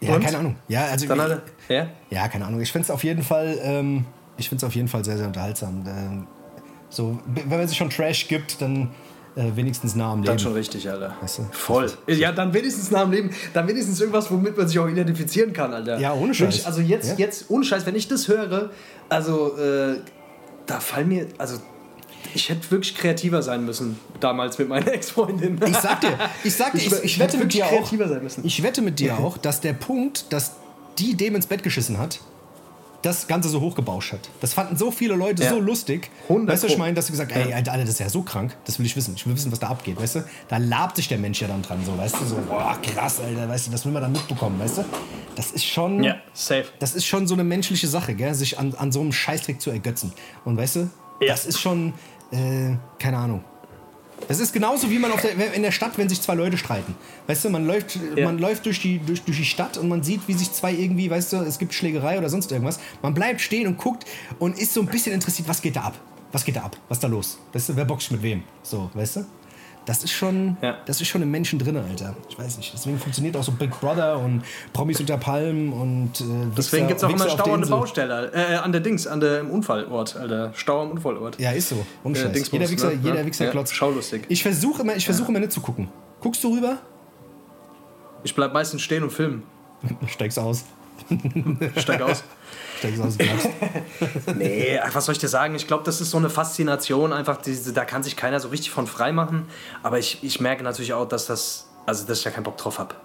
[0.01, 0.23] Ja, Und?
[0.23, 0.55] keine Ahnung.
[0.67, 1.87] Ja, also Dann hat er, ja?
[2.09, 2.61] Ja, keine Ahnung.
[2.61, 4.05] Ich finde es auf jeden Fall, ähm,
[4.37, 5.83] ich finde auf jeden Fall sehr, sehr unterhaltsam.
[5.87, 6.27] Ähm,
[6.89, 8.89] so, wenn man sich schon Trash gibt, dann
[9.35, 10.27] äh, wenigstens nah am Leben.
[10.27, 11.15] Dann schon richtig, Alter.
[11.21, 11.43] Weißt du?
[11.51, 11.91] Voll.
[12.07, 15.73] Ja, dann wenigstens nach dem Leben, dann wenigstens irgendwas, womit man sich auch identifizieren kann,
[15.73, 15.99] Alter.
[15.99, 16.65] Ja, ohne Scheiß.
[16.65, 17.15] Also jetzt, Ja.
[17.25, 18.69] jetzt, ohne Scheiß, wenn ich das höre,
[19.09, 19.95] also äh,
[20.65, 21.57] da fallen mir, also
[22.33, 25.59] ich hätte wirklich kreativer sein müssen damals mit meiner Ex-Freundin.
[25.65, 27.91] Ich sag dir, ich sag dir, ich, Ich- ich, wette mit dir auch,
[28.43, 30.53] ich wette mit dir auch, dass der Punkt, dass
[30.97, 32.19] die dem ins Bett geschissen hat,
[33.01, 34.29] das Ganze so hochgebauscht hat.
[34.41, 35.49] Das fanden so viele Leute Ja.
[35.51, 36.09] so lustig.
[36.27, 38.21] 100 Weißt du, ich meine, dass du gesagt ey, Alter, Alter, das ist ja so
[38.23, 39.13] krank, das will ich wissen.
[39.15, 40.23] Ich will wissen, was da abgeht, weißt du?
[40.47, 42.25] Da labt sich der Mensch ja dann dran, so, weißt du?
[42.25, 44.85] So, boah, krass, Alter, weißt du, das will man dann mitbekommen, weißt du?
[45.35, 46.03] Das ist schon...
[46.03, 46.65] Ja, safe.
[46.79, 48.33] Das ist schon so eine menschliche Sache, gell?
[48.33, 50.11] sich an, an so einem Scheißdreck zu ergötzen.
[50.45, 50.79] Und weißt du,
[51.21, 51.27] Ja.
[51.29, 51.93] das ist schon,
[52.31, 53.43] äh, keine Ahnung.
[54.27, 56.95] Das ist genauso wie man auf der, in der Stadt, wenn sich zwei Leute streiten.
[57.27, 58.25] Weißt du, man läuft, Ja.
[58.25, 61.09] man läuft durch, die, durch, durch die Stadt und man sieht, wie sich zwei irgendwie,
[61.09, 62.79] weißt du, es gibt Schlägerei oder sonst irgendwas.
[63.01, 64.05] Man bleibt stehen und guckt
[64.37, 65.99] und ist so ein bisschen interessiert, was geht da ab?
[66.31, 66.77] Was geht da ab?
[66.89, 67.39] Was ist da los?
[67.53, 68.43] Weißt du, wer boxt mit wem?
[68.61, 69.25] So, weißt du?
[69.89, 70.77] Das ist schon, Ja.
[70.85, 72.15] das ist schon im Menschen drin, Alter.
[72.29, 72.71] Ich weiß nicht.
[72.71, 76.25] Deswegen funktioniert auch so Big Brother und Promis unter Palmen und äh,
[76.55, 77.69] Deswegen gibt es auch immer Wichser Stau an der.
[77.69, 80.51] Baustelle, äh, an der Dings, an der im Unfallort, Alter.
[80.53, 81.39] Stau am Unfallort.
[81.39, 81.83] Ja, ist so.
[82.03, 82.99] Und Äh, jeder Wichser, ne?
[83.01, 83.25] jeder Ja.
[83.25, 83.73] Wichser Ja, klotzt.
[83.73, 84.25] schaulustig.
[84.29, 85.87] Ich versuche immer, ich versuche immer nicht zu gucken.
[86.21, 86.77] Guckst du rüber?
[88.23, 89.41] Ich bleib meistens stehen und filmen.
[90.07, 90.65] Steigst aus.
[91.77, 92.23] Steig aus.
[92.81, 93.49] Bleibst.
[94.35, 95.55] Nee, was soll ich dir sagen?
[95.55, 98.71] Ich glaube, das ist so eine Faszination, einfach, diese, da kann sich keiner so richtig
[98.71, 99.47] von frei machen.
[99.83, 102.79] Aber ich, ich merke natürlich auch, dass das, also dass ich da keinen Bock drauf
[102.79, 102.95] habe.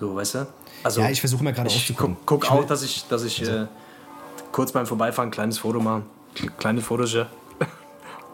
[0.00, 0.46] So, weißt du?
[0.82, 2.16] Also, Ja, ich versuche immer gerade ich auszugucken.
[2.26, 3.66] guck, guck auch, dass ich, dass ich äh,
[4.52, 6.02] kurz beim Vorbeifahren ein kleines Foto mache.
[6.58, 7.26] Kleine Fotos, ja.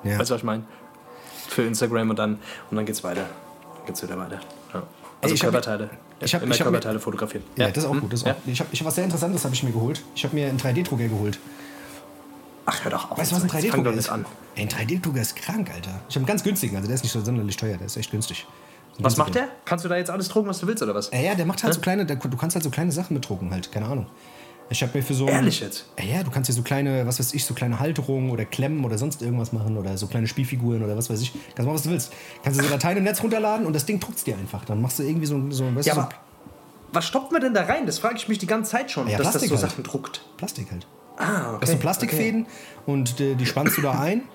[0.05, 0.19] Ja.
[0.19, 0.63] Weißt du, was ich meine?
[1.49, 2.39] Für Instagram und dann,
[2.71, 3.25] und dann geht's weiter.
[3.87, 4.39] Geht's wieder weiter.
[4.73, 4.83] Ja.
[5.27, 5.91] Also ich hab- Körperteile.
[6.21, 7.45] ich hab- immer ich hab mir- Körperteile fotografieren.
[7.57, 8.01] Ja, das ist auch Hm?
[8.01, 8.13] gut.
[8.13, 8.33] Das Ja.
[8.33, 8.37] auch.
[8.47, 10.03] Ich habe ich hab was sehr Interessantes habe ich mir geholt.
[10.15, 11.39] Ich habe mir einen 3D-Drucker geholt.
[12.69, 13.19] Ach, hör doch auf.
[13.19, 14.09] Weißt du, was ein Jetzt Fang 3D-Drucker doch ist?
[14.09, 14.25] an.
[14.57, 15.91] Ey, ein 3D-Drucker ist krank, Alter.
[16.09, 18.11] Ich habe einen ganz günstigen, also der ist nicht so sonderlich teuer, der ist echt
[18.11, 18.47] günstig.
[18.99, 19.49] Was macht der?
[19.67, 21.11] Kannst du da jetzt alles drucken, was du willst, oder was?
[21.13, 23.51] Ja, ja, der macht halt so kleine, der, du kannst halt so kleine Sachen mitdrucken
[23.51, 24.07] halt, keine Ahnung.
[24.69, 25.87] Ich habe mir für so ein- Ehrlich jetzt?
[25.99, 28.85] Ja, ja, du kannst dir so kleine, was weiß ich, so kleine Halterungen oder Klemmen
[28.85, 31.33] oder sonst irgendwas machen oder so kleine Spielfiguren oder was weiß ich.
[31.55, 32.13] Kannst machen, was du willst.
[32.43, 34.65] Kannst du so Dateien im Netz runterladen und das Ding druckt's dir einfach.
[34.65, 36.15] Dann machst du irgendwie so, so weißt Ja, du, so aber
[36.93, 37.87] was stoppt man denn da rein?
[37.87, 39.71] Das frage ich mich die ganze Zeit schon, Ja, dass Plastik das so halt.
[39.73, 40.25] Sachen druckt.
[40.37, 40.87] Plastik halt.
[41.19, 41.57] Ah, okay.
[41.61, 42.47] Das sind Plastikfäden
[42.87, 44.23] und äh, die spannst du da ein.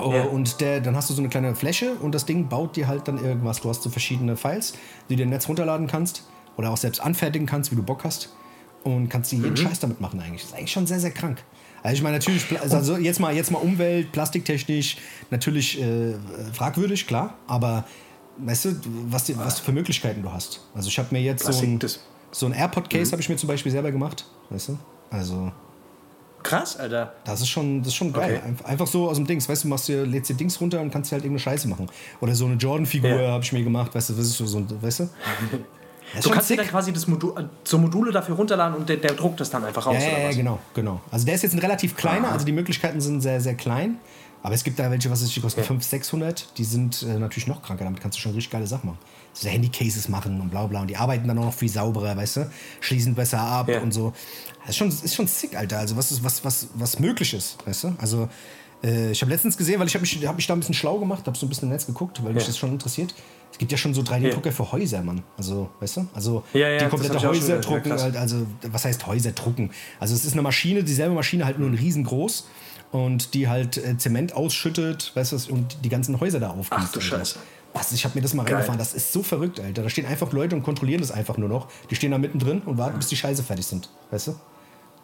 [0.00, 0.22] Oh, Ja.
[0.26, 3.08] Und der, dann hast du so eine kleine Fläche und das Ding baut dir halt
[3.08, 3.60] dann irgendwas.
[3.62, 4.74] Du hast so verschiedene Files,
[5.10, 6.22] die du im Netz runterladen kannst
[6.56, 8.28] oder auch selbst anfertigen kannst, wie du Bock hast.
[8.96, 9.56] Und kannst dir jeden Mhm.
[9.56, 10.42] Scheiß damit machen eigentlich.
[10.42, 11.42] Das ist eigentlich schon sehr, sehr krank.
[11.82, 14.96] Also ich meine natürlich, also jetzt mal, jetzt mal Umwelt, plastiktechnisch
[15.30, 16.14] natürlich äh,
[16.52, 17.34] fragwürdig, klar.
[17.46, 17.84] Aber
[18.38, 18.76] weißt du,
[19.08, 20.60] was, die, was für Möglichkeiten du hast.
[20.74, 21.78] Also ich habe mir jetzt so ein,
[22.30, 23.12] so ein AirPod-Case mhm.
[23.12, 24.78] habe ich mir zum Beispiel selber gemacht, weißt du?
[25.10, 25.52] Also
[26.42, 27.14] Krass, Alter.
[27.24, 28.40] Das ist schon, das ist schon geil.
[28.42, 28.70] Okay.
[28.70, 31.10] Einfach so aus dem Dings, weißt du, machst dir, lädst dir Dings runter und kannst
[31.10, 31.88] dir halt irgendeine Scheiße machen.
[32.20, 33.32] Oder so eine Jordan-Figur ja.
[33.32, 35.08] habe ich mir gemacht, weißt du, was ist so, so weißt du?
[36.22, 39.40] du kannst dir dann quasi das Modul, so Module dafür runterladen und der, der druckt
[39.40, 39.96] das dann einfach raus.
[40.00, 41.00] Ja, ja, genau, genau.
[41.10, 42.32] Also der ist jetzt ein relativ kleiner, ah.
[42.32, 43.98] also die Möglichkeiten sind sehr, sehr klein.
[44.42, 45.66] Aber es gibt da welche, was ist, die kosten ja.
[45.66, 48.86] 500, 600, die sind äh, natürlich noch kranker, damit kannst du schon richtig geile Sachen
[48.86, 48.98] machen.
[49.32, 52.36] So Handycases machen und bla bla und die arbeiten dann auch noch viel sauberer, weißt
[52.38, 52.50] du?
[52.80, 53.80] Schließen besser ab ja.
[53.80, 54.12] und so.
[54.60, 55.78] Das ist schon, ist schon sick, Alter.
[55.78, 57.94] Also was ist, was, was, was möglich ist, weißt du?
[57.98, 58.28] Also
[58.82, 60.98] äh, ich habe letztens gesehen, weil ich habe mich, hab mich da ein bisschen schlau
[60.98, 62.34] gemacht, habe so ein bisschen im Netz geguckt, weil ja.
[62.34, 63.14] mich das schon interessiert.
[63.50, 64.52] Es gibt ja schon so 3D-Drucker ja.
[64.52, 65.22] für Häuser, Mann.
[65.36, 66.08] Also, weißt du?
[66.14, 69.70] Also ja, ja, die komplette Häuser drucken, halt, also was heißt Häuser drucken?
[69.98, 72.46] Also es ist eine Maschine, dieselbe Maschine halt nur ein riesengroß
[72.92, 76.72] und die halt äh, Zement ausschüttet, weißt du, und die ganzen Häuser da aufgießt.
[76.72, 77.38] Ach du Scheiße.
[77.74, 78.54] Was, ich habe mir das mal Geil.
[78.54, 78.78] reingefahren.
[78.78, 79.82] Das ist so verrückt, Alter.
[79.82, 81.68] Da stehen einfach Leute und kontrollieren das einfach nur noch.
[81.90, 83.90] Die stehen da mittendrin und warten, bis die Scheiße fertig sind.
[84.10, 84.34] Weißt du?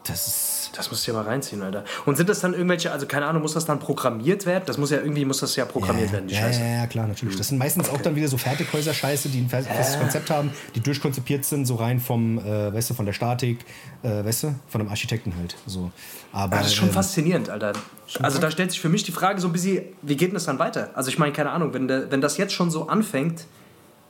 [0.04, 0.54] Das ist.
[0.76, 1.84] Das musst du ja mal reinziehen, Alter.
[2.04, 4.64] Und sind das dann irgendwelche, also keine Ahnung, muss das dann programmiert werden?
[4.66, 6.60] Das muss ja irgendwie, muss das ja programmiert ja, werden, die ja, Scheiße.
[6.60, 7.36] Ja, klar, natürlich.
[7.36, 7.96] Das sind meistens okay.
[7.96, 12.00] auch dann wieder so Fertighäuser-Scheiße, die ein festes Konzept haben, die durchkonzipiert sind, so rein
[12.00, 13.64] vom, äh, weißt du, von der Statik,
[14.02, 15.54] äh, weißt du, von einem Architekten halt.
[15.66, 15.92] So.
[16.32, 17.72] Aber, das ist schon ähm, faszinierend, Alter.
[18.20, 20.44] Also da stellt sich für mich die Frage so ein bisschen, wie geht denn das
[20.44, 20.90] dann weiter?
[20.94, 23.46] Also ich meine, keine Ahnung, wenn, der, wenn das jetzt schon so anfängt,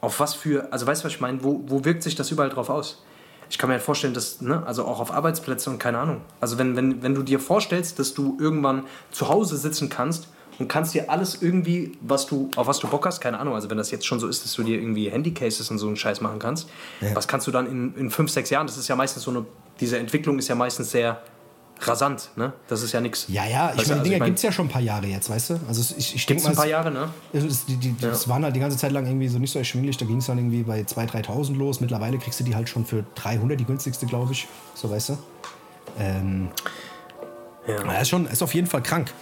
[0.00, 2.50] auf was für, also weißt du, was ich meine, wo, wo wirkt sich das überall
[2.50, 3.02] drauf aus?
[3.55, 6.23] Ich kann mir halt vorstellen, dass, ne, also auch auf Arbeitsplätzen und keine Ahnung.
[6.40, 10.27] Also wenn, wenn, wenn du dir vorstellst, dass du irgendwann zu Hause sitzen kannst
[10.59, 13.71] und kannst dir alles irgendwie, was du, auf was du Bock hast, keine Ahnung, also
[13.71, 16.21] wenn das jetzt schon so ist, dass du dir irgendwie Handycases und so einen Scheiß
[16.21, 16.69] machen kannst,
[17.01, 17.14] ja.
[17.14, 19.47] was kannst du dann in, in fünf, sechs Jahren, das ist ja meistens so eine,
[19.79, 21.23] diese Entwicklung ist ja meistens sehr
[21.80, 22.52] rasant, ne?
[22.68, 23.26] Das ist ja nichts.
[23.28, 24.82] Ja, ja, ich meine, die also Dinger ich mein, gibt es ja schon ein paar
[24.82, 25.60] Jahre jetzt, weißt du?
[25.68, 26.50] Also ich, ich denke mal.
[26.50, 27.08] ein paar Jahre, ne?
[27.32, 28.10] Das, die, die, die, ja.
[28.10, 29.96] das waren halt die ganze Zeit lang irgendwie so nicht so erschwinglich.
[29.96, 31.80] Da ging es dann irgendwie bei 2.000, 3.000 los.
[31.80, 34.46] Mittlerweile kriegst du die halt schon für 300, die günstigste, glaube ich.
[34.74, 35.18] So, weißt du?
[35.98, 36.48] Ähm,
[37.66, 37.82] ja.
[37.82, 39.12] Das ist, schon, ist auf jeden Fall krank.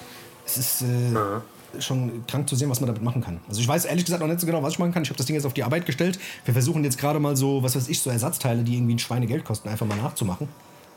[0.44, 3.40] Es ist äh, schon krank zu sehen, was man damit machen kann.
[3.48, 5.02] Also ich weiß ehrlich gesagt noch nicht so genau, was ich machen kann.
[5.02, 6.18] Ich habe das Ding jetzt auf die Arbeit gestellt.
[6.44, 9.44] Wir versuchen jetzt gerade mal so, was weiß ich, so Ersatzteile, die irgendwie ein Schweinegeld
[9.44, 10.48] kosten, einfach mal nachzumachen.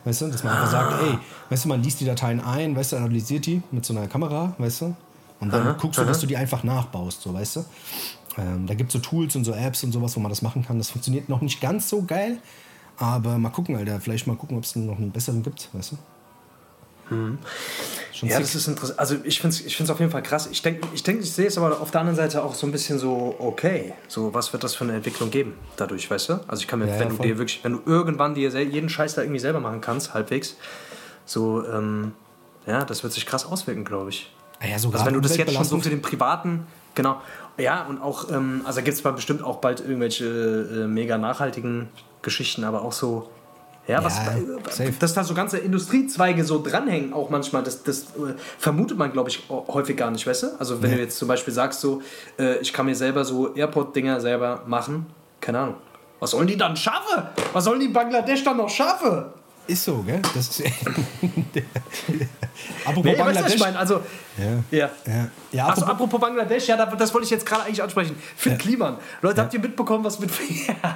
[0.05, 1.17] Weißt du, dass man einfach sagt, ey,
[1.49, 4.53] weißt du, man liest die Dateien ein, weißt du, analysiert die mit so einer Kamera,
[4.59, 4.95] weißt du,
[5.39, 6.07] und dann aha, guckst du, aha.
[6.07, 7.65] dass du die einfach nachbaust, so, weißt du.
[8.37, 10.63] Ähm, da gibt es so Tools und so Apps und sowas, wo man das machen
[10.63, 10.77] kann.
[10.77, 12.37] Das funktioniert noch nicht ganz so geil,
[12.97, 15.97] aber mal gucken, Alter, vielleicht mal gucken, ob es noch einen besseren gibt, weißt du.
[17.09, 17.37] Mhm.
[18.21, 18.99] ja, das ist interessant.
[18.99, 20.47] Also ich finde es ich auf jeden Fall krass.
[20.51, 22.71] Ich denke, ich, denk, ich sehe es aber auf der anderen Seite auch so ein
[22.71, 26.33] bisschen so, okay, so was wird das für eine Entwicklung geben dadurch, weißt du?
[26.47, 28.89] Also ich kann mir, ja, wenn ja, du dir wirklich, wenn du irgendwann dir jeden
[28.89, 30.55] Scheiß da irgendwie selber machen kannst, halbwegs,
[31.25, 32.13] so, ähm,
[32.65, 34.31] ja, das wird sich krass auswirken, glaube ich.
[34.59, 36.65] Ah ja, sogar also wenn du das jetzt schon so für den privaten,
[36.95, 37.21] genau,
[37.57, 41.89] ja, und auch, ähm, also gibt es bestimmt auch bald irgendwelche äh, mega nachhaltigen
[42.21, 43.29] Geschichten, aber auch so,
[43.87, 44.17] ja, was,
[44.79, 49.11] ja, dass da so ganze Industriezweige so dranhängen, auch manchmal, das, das äh, vermutet man,
[49.11, 50.47] glaube ich, häufig gar nicht, weißt du?
[50.57, 50.97] Also, wenn ja.
[50.97, 52.01] du jetzt zum Beispiel sagst, so,
[52.39, 55.05] äh, ich kann mir selber so Airport-Dinger selber machen,
[55.39, 55.75] keine Ahnung.
[56.19, 57.23] Was sollen die dann schaffen?
[57.53, 59.25] Was sollen die Bangladesch dann noch schaffen?
[59.67, 60.21] Ist so, gell?
[60.33, 60.61] Das ist
[62.85, 63.59] apropos nee, Bangladesch.
[63.59, 63.77] Weißt, ich?
[63.77, 64.01] Also,
[64.37, 64.63] ja.
[64.69, 64.89] Ja.
[65.05, 65.29] ja.
[65.51, 68.15] ja apropos, also, apropos Bangladesch, ja, das wollte ich jetzt gerade eigentlich ansprechen.
[68.35, 68.57] Finn ja.
[68.59, 68.97] Kliman.
[69.21, 70.29] Leute, habt ihr mitbekommen, was mit,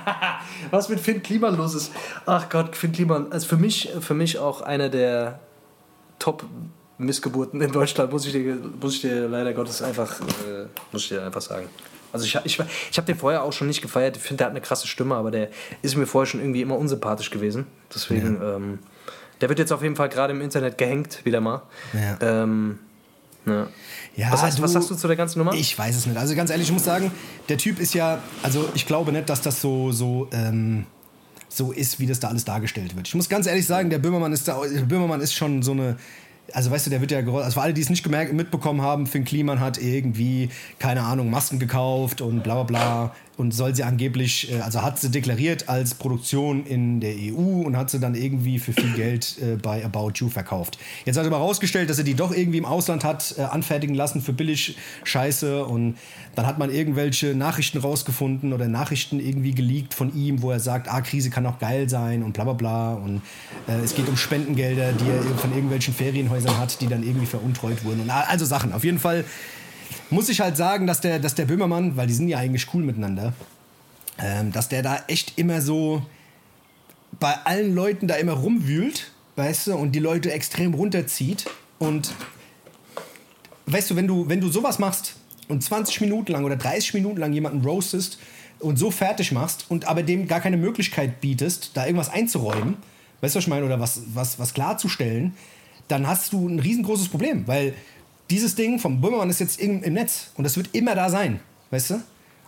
[0.71, 1.91] was mit Finn Kliman los ist?
[2.25, 3.31] Ach Gott, Finn Kliman.
[3.31, 5.39] Also für mich, für mich auch einer der
[6.19, 6.45] Top
[6.99, 11.09] Missgeburten in Deutschland, muss ich dir, muss ich dir leider Gottes einfach, äh, muss ich
[11.09, 11.69] dir einfach sagen.
[12.11, 12.59] Also ich, ich,
[12.91, 14.17] ich habe den vorher auch schon nicht gefeiert.
[14.17, 15.49] Ich finde, der hat eine krasse Stimme, aber der
[15.81, 17.67] ist mir vorher schon irgendwie immer unsympathisch gewesen.
[17.93, 18.55] Deswegen, ja.
[18.55, 18.79] ähm,
[19.41, 21.61] der wird jetzt auf jeden Fall gerade im Internet gehängt, wieder mal.
[21.93, 22.43] Ja.
[22.43, 22.79] Ähm,
[23.45, 23.67] ja.
[24.15, 25.53] Ja, was, heißt, du, was sagst du zu der ganzen Nummer?
[25.53, 26.17] Ich weiß es nicht.
[26.17, 27.11] Also ganz ehrlich, ich muss sagen,
[27.47, 30.85] der Typ ist ja, also ich glaube nicht, dass das so, so, ähm,
[31.47, 33.07] so ist, wie das da alles dargestellt wird.
[33.07, 35.97] Ich muss ganz ehrlich sagen, der Böhmermann ist, da, der Böhmermann ist schon so eine,
[36.53, 39.07] also weißt du, der wird ja, also für alle, die es nicht gemerkt, mitbekommen haben,
[39.07, 43.83] Finn Kliman hat irgendwie, keine Ahnung, Masken gekauft und bla bla bla und soll sie
[43.83, 48.13] angeblich, äh, also hat sie deklariert als Produktion in der EU und hat sie dann
[48.13, 50.77] irgendwie für viel Geld äh, bei About You verkauft.
[51.05, 53.95] Jetzt hat er aber rausgestellt, dass er die doch irgendwie im Ausland hat äh, anfertigen
[53.95, 54.75] lassen für billig
[55.05, 55.97] Scheiße und
[56.35, 60.91] dann hat man irgendwelche Nachrichten rausgefunden oder Nachrichten irgendwie geleakt von ihm, wo er sagt,
[60.91, 63.21] ah, Krise kann auch geil sein und bla bla bla und
[63.69, 67.85] äh, es geht um Spendengelder, die er von irgendwelchen Ferienhäusern hat, die dann irgendwie veruntreut
[67.85, 68.73] wurden und also Sachen.
[68.73, 69.23] Auf jeden Fall
[70.09, 72.83] muss ich halt sagen, dass der, dass der Böhmermann, weil die sind ja eigentlich cool
[72.83, 73.33] miteinander,
[74.17, 76.03] ähm, dass der da echt immer so
[77.19, 81.45] bei allen Leuten da immer rumwühlt, weißt du, und die Leute extrem runterzieht.
[81.77, 82.11] Und
[83.65, 85.15] weißt du, wenn du, wenn du sowas machst
[85.47, 88.19] und 20 Minuten lang oder 30 Minuten lang jemanden roastest
[88.59, 92.77] und so fertig machst und aber dem gar keine Möglichkeit bietest, da irgendwas einzuräumen,
[93.21, 95.33] weißt du, was ich meine, oder was, was, was klarzustellen,
[95.87, 97.73] dann hast du ein riesengroßes Problem, weil
[98.29, 101.39] dieses Ding vom Böhmermann ist jetzt im, im Netz und das wird immer da sein,
[101.71, 102.01] weißt du?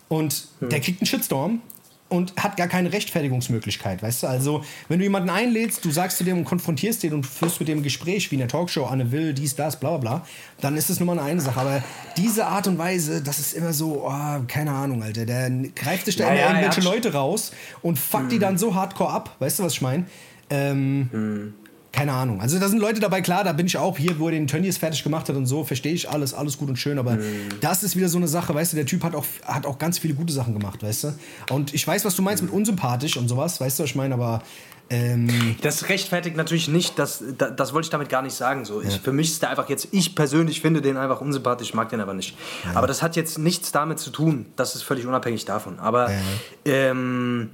[0.10, 0.70] Und hm.
[0.70, 1.62] der kriegt einen Shitstorm
[2.10, 4.28] und hat gar keine Rechtfertigungsmöglichkeit, weißt du?
[4.28, 7.70] Also, wenn du jemanden einlädst, du sagst zu dem und konfrontierst den und führst mit
[7.70, 10.28] dem ein Gespräch wie in der Talkshow, Anne Will, dies, das, bla bla bla,
[10.60, 11.62] dann ist es nur mal eine, eine Sache.
[11.62, 11.82] Aber
[12.18, 16.18] diese Art und Weise, das ist immer so, oh, keine Ahnung, Alter, der greift sich
[16.18, 16.92] da ja, immer ja, irgendwelche ja.
[16.94, 18.30] Leute raus und fuckt hm.
[18.30, 20.06] die dann so hardcore ab, weißt du, was ich meine?
[20.50, 21.54] Ähm, hm
[21.92, 22.42] keine Ahnung.
[22.42, 24.78] Also da sind Leute dabei, klar, da bin ich auch hier, wo er den Tönnies
[24.78, 27.50] fertig gemacht hat und so, verstehe ich alles, alles gut und schön, aber mhm.
[27.60, 30.00] das ist wieder so eine Sache, weißt du, der Typ hat auch, hat auch ganz
[30.00, 31.14] viele gute Sachen gemacht, weißt du.
[31.50, 34.14] Und ich weiß, was du meinst mit unsympathisch und sowas, weißt du, was ich meine,
[34.14, 34.42] aber
[34.90, 38.64] ähm das rechtfertigt natürlich nicht, das, das, das, wollte ich damit gar nicht sagen.
[38.64, 38.82] So.
[38.82, 42.00] Ich, Für mich ist der einfach jetzt, ich persönlich finde den einfach unsympathisch, mag den
[42.00, 42.38] aber nicht.
[42.66, 42.78] Ja.
[42.78, 45.80] Aber das hat jetzt nichts damit zu tun, das ist völlig unabhängig davon.
[45.80, 46.20] Aber ja.
[46.66, 47.50] ähm,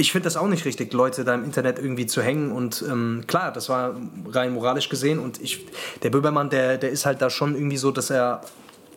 [0.00, 2.52] ich finde das auch nicht richtig, Leute da im Internet irgendwie zu hängen.
[2.52, 3.94] Und ähm, klar, das war
[4.30, 5.18] rein moralisch gesehen.
[5.18, 5.66] Und ich,
[6.02, 8.40] der Böbermann, der, der ist halt da schon irgendwie so, dass er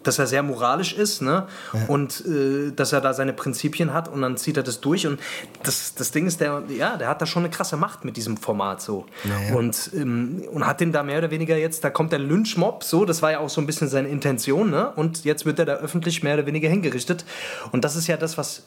[0.02, 1.48] dass er sehr moralisch ist ne?
[1.72, 1.86] Ja.
[1.88, 5.18] und äh, dass er da seine Prinzipien hat und dann zieht er das durch und
[5.64, 8.36] das, das Ding ist, der, ja, der hat da schon eine krasse Macht mit diesem
[8.36, 9.56] Format so ja.
[9.56, 13.06] und, ähm, und hat den da mehr oder weniger jetzt, da kommt der Lynchmob so,
[13.06, 14.92] das war ja auch so ein bisschen seine Intention ne?
[14.94, 17.24] und jetzt wird er da öffentlich mehr oder weniger hingerichtet
[17.72, 18.64] und das ist ja das, was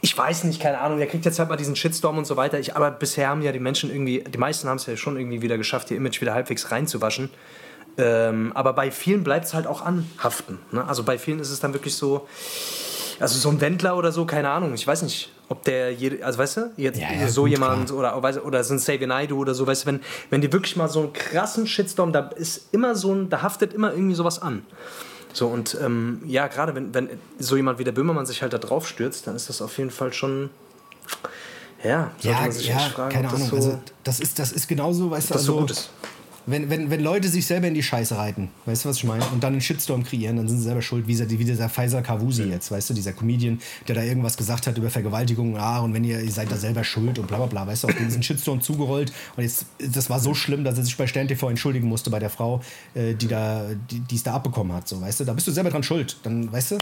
[0.00, 2.58] ich weiß nicht, keine Ahnung, der kriegt jetzt halt mal diesen Shitstorm und so weiter.
[2.58, 5.42] Ich, aber bisher haben ja die Menschen irgendwie, die meisten haben es ja schon irgendwie
[5.42, 7.30] wieder geschafft, ihr Image wieder halbwegs reinzuwaschen.
[7.96, 10.60] Ähm, aber bei vielen bleibt es halt auch anhaften.
[10.70, 10.86] Ne?
[10.86, 12.28] Also bei vielen ist es dann wirklich so,
[13.18, 16.38] also so ein Wendler oder so, keine Ahnung, ich weiß nicht, ob der, jede, also
[16.38, 17.98] weißt du, jetzt ja, ja, so gut, jemand klar.
[17.98, 20.76] oder, oder, oder so ein Xavier Naidoo oder so, weißt du, wenn, wenn die wirklich
[20.76, 24.40] mal so einen krassen Shitstorm, da ist immer so ein, da haftet immer irgendwie sowas
[24.40, 24.64] an.
[25.32, 28.58] So, und ähm, ja, gerade wenn, wenn so jemand wie der Böhmermann sich halt da
[28.58, 30.50] drauf stürzt, dann ist das auf jeden Fall schon.
[31.84, 33.48] Ja, ja, man sich ja, fragen, keine Ahnung.
[33.48, 35.90] So also, das ist, das ist genauso, weißt du, also, so gut ist
[36.50, 39.24] wenn, wenn, wenn Leute sich selber in die Scheiße reiten, weißt du, was ich meine?
[39.26, 42.02] Und dann einen Shitstorm kreieren, dann sind sie selber schuld, wie, dieser, wie dieser Faisal
[42.02, 42.48] Kavusi ja.
[42.48, 46.04] jetzt, weißt du, dieser Comedian, der da irgendwas gesagt hat über Vergewaltigung, ah, und wenn
[46.04, 48.60] ihr, ihr seid da selber schuld und bla bla bla, weißt du, auf diesen Shitstorm
[48.60, 49.12] zugerollt.
[49.36, 52.18] Und jetzt, das war so schlimm, dass er sich bei Stern TV entschuldigen musste bei
[52.18, 52.60] der Frau,
[52.94, 55.70] äh, die da, die es da abbekommen hat, so, weißt du, da bist du selber
[55.70, 56.16] dran schuld.
[56.22, 56.78] Dann, weißt du,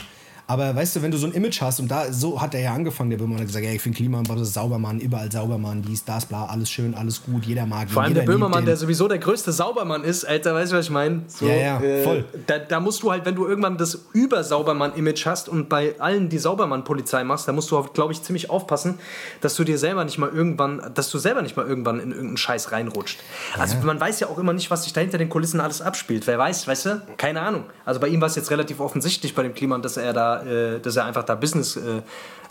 [0.47, 2.73] aber weißt du, wenn du so ein Image hast und da so hat er ja
[2.73, 6.05] angefangen, der Böhmermann hat gesagt, ja, ich finde Klimaanbau das ist Saubermann, überall Saubermann, dies,
[6.05, 7.93] das, bla, alles schön, alles gut, jeder mag ihn.
[7.93, 10.91] Vor allem der Böhmermann, der sowieso der größte Saubermann ist, Alter, weißt du, was ich
[10.91, 11.23] meine?
[11.27, 12.25] So, ja, ja, äh, voll.
[12.47, 16.39] Da, da, musst du halt, wenn du irgendwann das Über-Saubermann-Image hast und bei allen die
[16.39, 18.99] Saubermann-Polizei machst, da musst du, glaube ich, ziemlich aufpassen,
[19.41, 22.37] dass du dir selber nicht mal irgendwann, dass du selber nicht mal irgendwann in irgendeinen
[22.37, 23.21] Scheiß reinrutscht.
[23.59, 23.85] Also ja.
[23.85, 26.27] man weiß ja auch immer nicht, was sich da hinter den Kulissen alles abspielt.
[26.27, 27.03] Wer weiß, weißt du?
[27.17, 27.65] Keine Ahnung.
[27.85, 30.81] Also bei ihm war es jetzt relativ offensichtlich bei dem Klima, dass er da, äh,
[30.81, 32.03] dass er einfach da Business äh,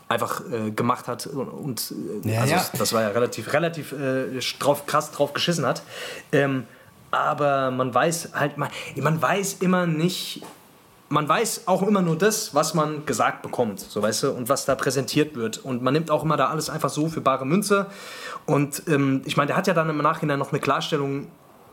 [0.08, 1.94] einfach äh, gemacht hat und, und
[2.24, 2.66] äh, ja, also ja.
[2.78, 5.82] das war ja relativ, relativ äh, drauf, krass drauf geschissen hat.
[6.32, 6.66] Ähm,
[7.12, 10.44] aber man weiß halt, man, man weiß immer nicht,
[11.10, 14.66] man weiß auch immer nur das, was man gesagt bekommt, so weißt du, und was
[14.66, 15.58] da präsentiert wird.
[15.60, 17.88] Und man nimmt auch immer da alles einfach so für bare Münze.
[18.46, 21.28] Und ähm, ich meine, der hat ja dann im Nachhinein noch eine Klarstellung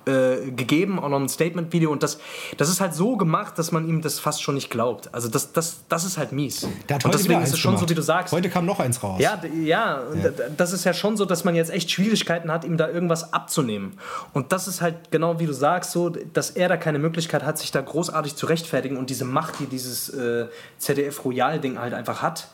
[0.06, 2.18] äh, gegeben, auch noch ein Statement-Video und das,
[2.56, 5.12] das ist halt so gemacht, dass man ihm das fast schon nicht glaubt.
[5.14, 6.64] Also das, das, das ist halt mies.
[6.64, 6.72] und
[7.14, 7.88] deswegen ist es schon gemacht.
[7.88, 8.32] so, wie du sagst.
[8.32, 9.20] Heute kam noch eins raus.
[9.20, 12.76] Ja, ja, ja, das ist ja schon so, dass man jetzt echt Schwierigkeiten hat, ihm
[12.76, 13.98] da irgendwas abzunehmen.
[14.32, 17.58] Und das ist halt genau wie du sagst, so, dass er da keine Möglichkeit hat,
[17.58, 20.46] sich da großartig zu rechtfertigen und diese Macht, die dieses äh,
[20.78, 22.48] ZDF-Royal-Ding halt einfach hat.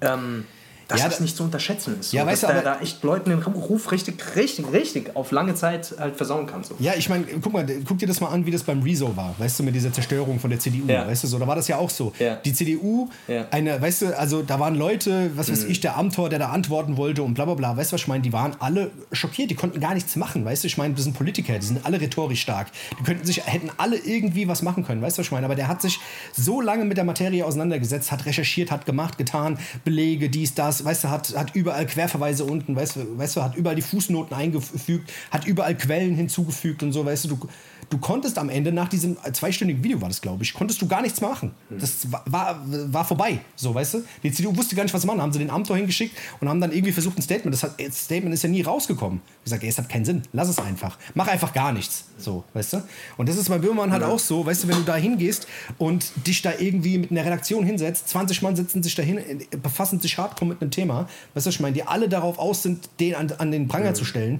[0.00, 0.46] Ähm,
[0.88, 2.12] dass ja, das nicht zu unterschätzen ist.
[2.12, 5.30] Ja, so, weißt dass du, der da echt Leuten den Ruf richtig, richtig, richtig auf
[5.30, 6.64] lange Zeit halt versauen kann.
[6.64, 6.74] So.
[6.78, 9.34] Ja, ich meine, guck mal, guck dir das mal an, wie das beim Rezo war,
[9.38, 11.06] weißt du, mit dieser Zerstörung von der CDU, ja.
[11.06, 12.12] weißt du, so, da war das ja auch so.
[12.18, 12.36] Ja.
[12.36, 13.08] Die CDU,
[13.50, 15.70] eine, weißt du, also da waren Leute, was weiß mhm.
[15.70, 18.08] ich, der Amtor, der da antworten wollte und bla bla bla, weißt du, was ich
[18.08, 21.04] meine, die waren alle schockiert, die konnten gar nichts machen, weißt du, ich meine, das
[21.04, 22.68] sind Politiker, die sind alle rhetorisch stark,
[22.98, 25.54] die könnten sich, hätten alle irgendwie was machen können, weißt du, was ich meine, aber
[25.54, 26.00] der hat sich
[26.32, 31.04] so lange mit der Materie auseinandergesetzt, hat recherchiert, hat gemacht, getan, Belege, dies, das, weißt
[31.04, 35.12] du, hat, hat überall Querverweise unten, weißt du, weißt du, hat überall die Fußnoten eingefügt,
[35.30, 37.48] hat überall Quellen hinzugefügt und so, weißt du, du,
[37.92, 41.02] du konntest am Ende nach diesem zweistündigen Video war das, glaube ich, konntest du gar
[41.02, 41.50] nichts mehr machen.
[41.68, 44.04] Das war, war, war, vorbei, so, weißt du.
[44.22, 46.60] Die CDU wusste gar nicht, was sie machen, haben sie den Amtor hingeschickt und haben
[46.60, 49.20] dann irgendwie versucht, ein Statement, das, hat, das Statement ist ja nie rausgekommen.
[49.44, 50.98] Ich sage, es hat keinen Sinn, lass es einfach.
[51.14, 52.82] Mach einfach gar nichts, so, weißt du.
[53.18, 56.12] Und das ist bei Böhmermann halt auch so, weißt du, wenn du da hingehst und
[56.26, 59.20] dich da irgendwie mit einer Redaktion hinsetzt, 20 Mann sitzen sich dahin,
[59.62, 62.88] befassen sich hardcore mit einem Thema, weißt du, ich meine, die alle darauf aus sind,
[63.00, 63.94] den an, an den Pranger mhm.
[63.94, 64.38] zu stellen.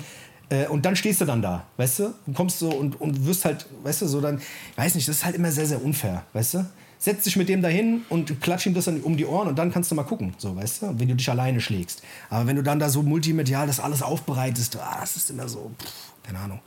[0.53, 2.15] Äh, und dann stehst du dann da, weißt du?
[2.27, 5.17] Und kommst so und, und wirst halt, weißt du, so dann, ich weiß nicht, das
[5.17, 6.67] ist halt immer sehr, sehr unfair, weißt du?
[6.99, 9.73] setz dich mit dem dahin und klatsch ihm das dann um die Ohren und dann
[9.73, 12.01] kannst du mal gucken, so, weißt du, wenn du dich alleine schlägst.
[12.31, 15.73] Aber wenn du dann da so multimedial das alles aufbereitest, ah, das ist immer so,
[15.83, 16.61] pff, keine Ahnung.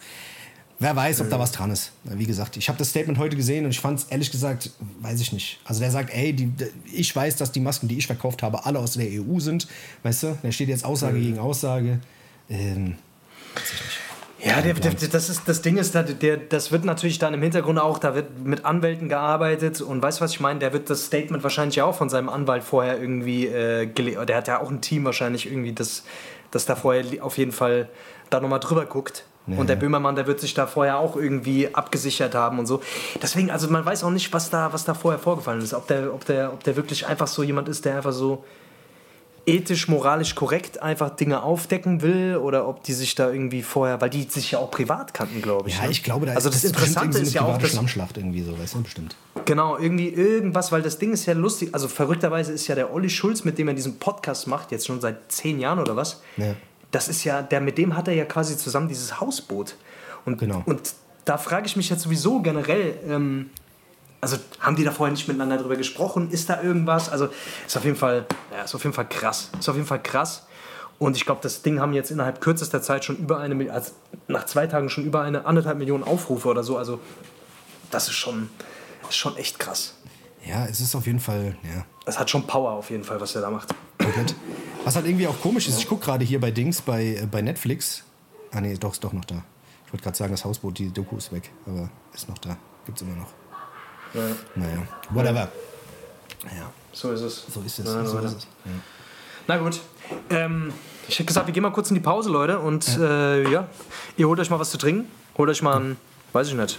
[0.78, 1.94] Wer weiß, ob da was dran ist.
[2.04, 5.22] Wie gesagt, ich habe das Statement heute gesehen und ich fand es ehrlich gesagt, weiß
[5.22, 5.62] ich nicht.
[5.64, 6.52] Also der sagt, ey, die,
[6.92, 9.70] ich weiß, dass die Masken, die ich verkauft habe, alle aus der EU sind.
[10.04, 12.02] Weißt du, da steht jetzt Aussage gegen Aussage.
[12.50, 12.96] Ähm.
[14.46, 17.42] Ja, der, der, das, ist, das Ding ist, der, der, das wird natürlich dann im
[17.42, 20.60] Hintergrund auch, da wird mit Anwälten gearbeitet und weißt du, was ich meine?
[20.60, 24.24] Der wird das Statement wahrscheinlich auch von seinem Anwalt vorher irgendwie äh, gelesen.
[24.28, 26.04] Der hat ja auch ein Team wahrscheinlich irgendwie, das,
[26.52, 27.90] das da vorher auf jeden Fall
[28.30, 29.26] da nochmal drüber guckt.
[29.48, 29.58] Ja.
[29.58, 32.82] Und der Böhmermann, der wird sich da vorher auch irgendwie abgesichert haben und so.
[33.22, 35.74] Deswegen, also man weiß auch nicht, was da, was da vorher vorgefallen ist.
[35.74, 38.44] Ob der, ob, der, ob der wirklich einfach so jemand ist, der einfach so
[39.46, 44.10] ethisch, moralisch korrekt einfach Dinge aufdecken will oder ob die sich da irgendwie vorher, weil
[44.10, 45.78] die sich ja auch privat kannten, glaube ich.
[45.78, 45.92] Ja, ne?
[45.92, 48.76] ich glaube, da also das, das Interessante ist ja auch, das Schlammschlacht irgendwie so, weißt
[48.76, 49.16] du, bestimmt.
[49.46, 51.70] Genau, irgendwie irgendwas, weil das Ding ist ja lustig.
[51.74, 55.02] Also verrückterweise ist ja der Olli Schulz, mit dem er diesen Podcast macht, jetzt schon
[55.02, 56.22] seit zehn Jahren oder was.
[56.38, 56.56] Ja
[56.96, 59.76] das ist ja, der, mit dem hat er ja quasi zusammen dieses Hausboot.
[60.24, 60.64] Und, genau.
[60.66, 60.94] und
[61.26, 63.50] da frage ich mich jetzt sowieso generell, ähm,
[64.26, 66.32] also haben die da vorher nicht miteinander drüber gesprochen?
[66.32, 67.10] Ist da irgendwas?
[67.10, 67.30] Also
[67.68, 69.52] ist auf jeden Fall, ja, ist auf jeden Fall krass.
[69.60, 70.48] Ist auf jeden Fall krass.
[70.98, 73.92] Und ich glaube, das Ding haben jetzt innerhalb kürzester Zeit schon über eine, also
[74.28, 76.76] nach zwei Tagen schon über eine anderthalb Millionen Aufrufe oder so.
[76.76, 77.00] Also
[77.92, 78.50] das ist schon,
[79.08, 79.94] ist schon echt krass.
[80.44, 81.86] Ja, es ist auf jeden Fall, ja.
[82.08, 83.76] Es hat schon Power auf jeden Fall, was er da macht.
[84.00, 84.34] Komplett.
[84.84, 87.44] Was halt irgendwie auch komisch ist, ich gucke gerade hier bei Dings, bei, äh, bei
[87.44, 88.04] Netflix.
[88.52, 89.44] Ah nee, doch, ist doch noch da.
[89.86, 92.58] Ich wollte gerade sagen, das Hausboot, die Doku ist weg, aber ist noch da.
[92.88, 93.45] Gibt's immer noch.
[94.14, 94.22] Ja.
[94.56, 95.48] Naja, whatever.
[96.44, 96.72] Ja.
[96.92, 97.46] So ist es.
[97.54, 97.86] So ist es.
[97.86, 98.48] Na, so ist es.
[98.66, 98.72] Ja.
[99.48, 99.80] Na gut.
[100.30, 100.72] Ähm,
[101.08, 102.60] ich hätte gesagt, wir gehen mal kurz in die Pause, Leute.
[102.60, 103.34] Und ja.
[103.34, 103.68] Äh, ja,
[104.18, 105.10] ihr holt euch mal was zu trinken.
[105.38, 105.98] Holt euch mal ein
[106.36, 106.78] Weiß ich nicht.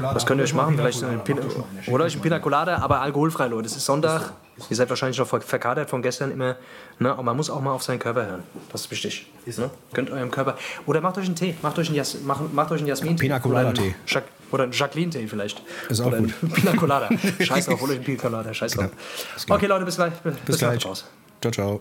[0.00, 0.74] Was könnt ihr euch machen?
[0.74, 1.42] Vielleicht Pina,
[1.88, 3.66] oder euch ein Pina Colada, aber alkoholfrei, Leute.
[3.66, 4.32] Es ist Sonntag.
[4.68, 6.56] Ihr seid wahrscheinlich noch verkadert von gestern immer.
[6.98, 7.10] Ne?
[7.12, 8.42] Aber man muss auch mal auf seinen Körper hören.
[8.72, 9.26] Das ist wichtig.
[9.46, 9.70] Ne?
[9.92, 10.56] Gönnt eurem Körper.
[10.86, 11.54] Oder macht euch einen Tee.
[11.62, 13.22] Macht euch einen, Jas macht, macht euch einen Jasmin-Tee.
[13.22, 13.94] Pina Colada-Tee.
[14.50, 15.62] Oder einen Jacqueline-Tee vielleicht.
[15.88, 16.34] Ist auch oder gut.
[16.54, 17.08] Pina Colada.
[17.40, 18.52] Scheiß drauf, holt euch einen Pina Colada.
[18.52, 18.90] Scheiß drauf.
[19.48, 20.12] Okay, Leute, bis gleich.
[20.14, 20.80] Bis, bis gleich.
[20.80, 21.80] Ciao, ciao.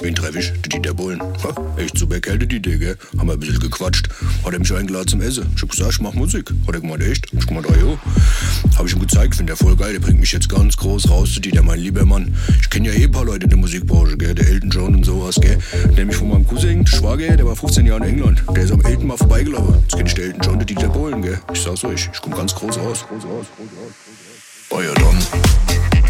[0.00, 0.52] Wen treffe ich?
[0.62, 1.20] Die Dieter Bullen.
[1.20, 2.94] Ha, echt super Kälte, die Digga.
[3.18, 4.08] Haben wir ein bisschen gequatscht.
[4.44, 5.46] Hat er mich eingeladen zum Essen.
[5.54, 6.50] Ich hab gesagt, ich mach Musik.
[6.66, 7.26] Hat er gemeint, echt?
[7.32, 7.98] Ich gemeint, ah jo.
[8.76, 9.92] Hab ich ihm gezeigt, finde er voll geil.
[9.92, 12.34] Der bringt mich jetzt ganz groß raus zu Dieter, mein lieber Mann.
[12.62, 14.34] Ich kenne ja eh ein paar Leute in der Musikbranche, gell.
[14.34, 15.58] Der Elton John und sowas, gell.
[15.96, 18.42] Nämlich von meinem Cousin, Schwager, der war 15 Jahre in England.
[18.54, 19.74] Der ist am Elton mal vorbeigelaufen.
[19.82, 21.38] Jetzt kenn ich den Elton John, der Dieter Bullen, gell.
[21.52, 23.04] Ich sag's euch, ich komm ganz groß raus.
[23.06, 23.96] Groß raus, groß raus, groß raus.
[24.70, 26.09] Euer Don.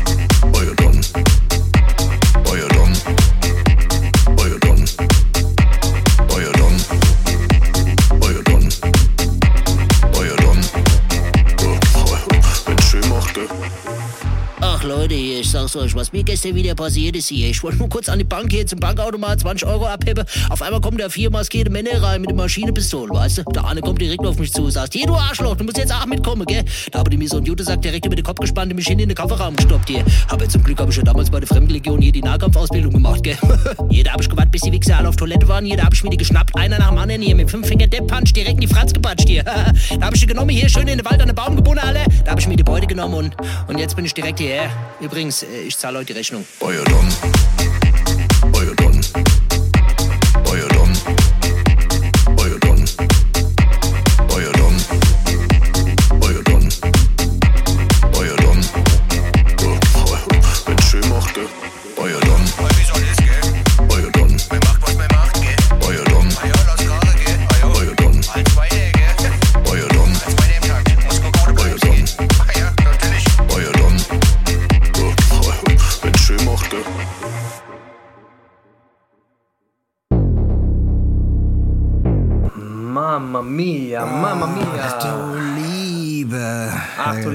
[15.60, 17.48] Leute, ich sag's euch, was mir gestern wieder passiert ist hier.
[17.48, 20.24] Ich wollte nur kurz an die Bank gehen, zum Bankautomat 20 Euro abheben.
[20.48, 23.42] Auf einmal kommen da vier maskierte Männer rein mit einer Maschinenpistole, weißt du?
[23.52, 26.06] Der eine kommt direkt auf mich zu, sagt, hier du Arschloch, du musst jetzt auch
[26.06, 26.64] mitkommen, gell?
[26.90, 28.86] Da habe ich mir so ein Jude sagt direkt über den Kopf gespannt und mich
[28.86, 30.04] hin in den Kofferraum gestoppt hier.
[30.28, 33.36] Aber zum Glück habe ich ja damals bei der Fremdenlegion hier die Nahkampfausbildung gemacht, gell?
[33.90, 35.66] hier, da habe ich gewartet, bis die Wichser alle auf Toilette waren.
[35.66, 37.86] Hier, da habe ich mir die geschnappt, einer nach dem anderen hier mit fünf Finger
[37.86, 39.42] Depp Punch direkt in die Fratz gepatscht hier.
[39.44, 42.00] da habe ich die genommen, hier schön in den Wald an den Baum gebunden, alle.
[42.24, 43.36] Da habe ich mir die Beute genommen und,
[43.68, 44.70] und jetzt bin ich direkt hierher.
[45.00, 46.46] Übrigens, ich zahle euch die Rechnung.
[46.60, 47.08] Euer Don.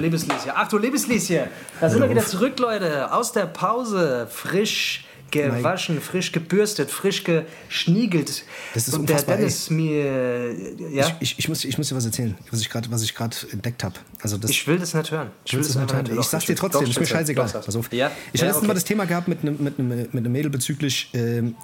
[0.06, 0.52] Ach du liebes Lieschen.
[0.56, 1.40] Ach du liebes Lieschen.
[1.82, 3.12] Da sind wir wieder zurück, Leute.
[3.12, 4.28] Aus der Pause.
[4.32, 8.44] Frisch gewaschen, frisch gebürstet, frisch geschniegelt.
[8.74, 9.40] Das ist Und der unfassbar, ey.
[9.42, 10.54] Dennis mir.
[10.92, 11.08] Ja?
[11.20, 12.70] Ich, ich, ich, muss, ich muss dir was erzählen, was ich
[13.16, 13.96] gerade entdeckt habe.
[14.22, 15.32] Also das, Ich will das nicht hören.
[15.44, 16.20] Ich will das nicht hören?
[16.20, 17.50] Ich sag's dir trotzdem, ist mir scheißegal.
[17.50, 17.92] Pass auf.
[17.92, 18.12] Ja?
[18.32, 18.68] Ich ja, habe letztens okay.
[18.68, 21.56] mal das Thema gehabt mit einem mit einem- mit einem Mädel bezüglich ähm,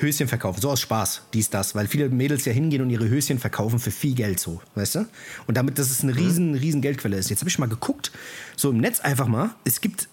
[0.00, 3.38] Höschen verkaufen, so aus Spaß, dies, das, weil viele Mädels ja hingehen und ihre Höschen
[3.38, 5.06] verkaufen für viel Geld so, weißt du?
[5.46, 7.30] Und damit, dass es eine riesen, riesen Geldquelle ist.
[7.30, 8.10] Jetzt habe ich mal geguckt,
[8.56, 10.08] so im Netz einfach mal, es gibt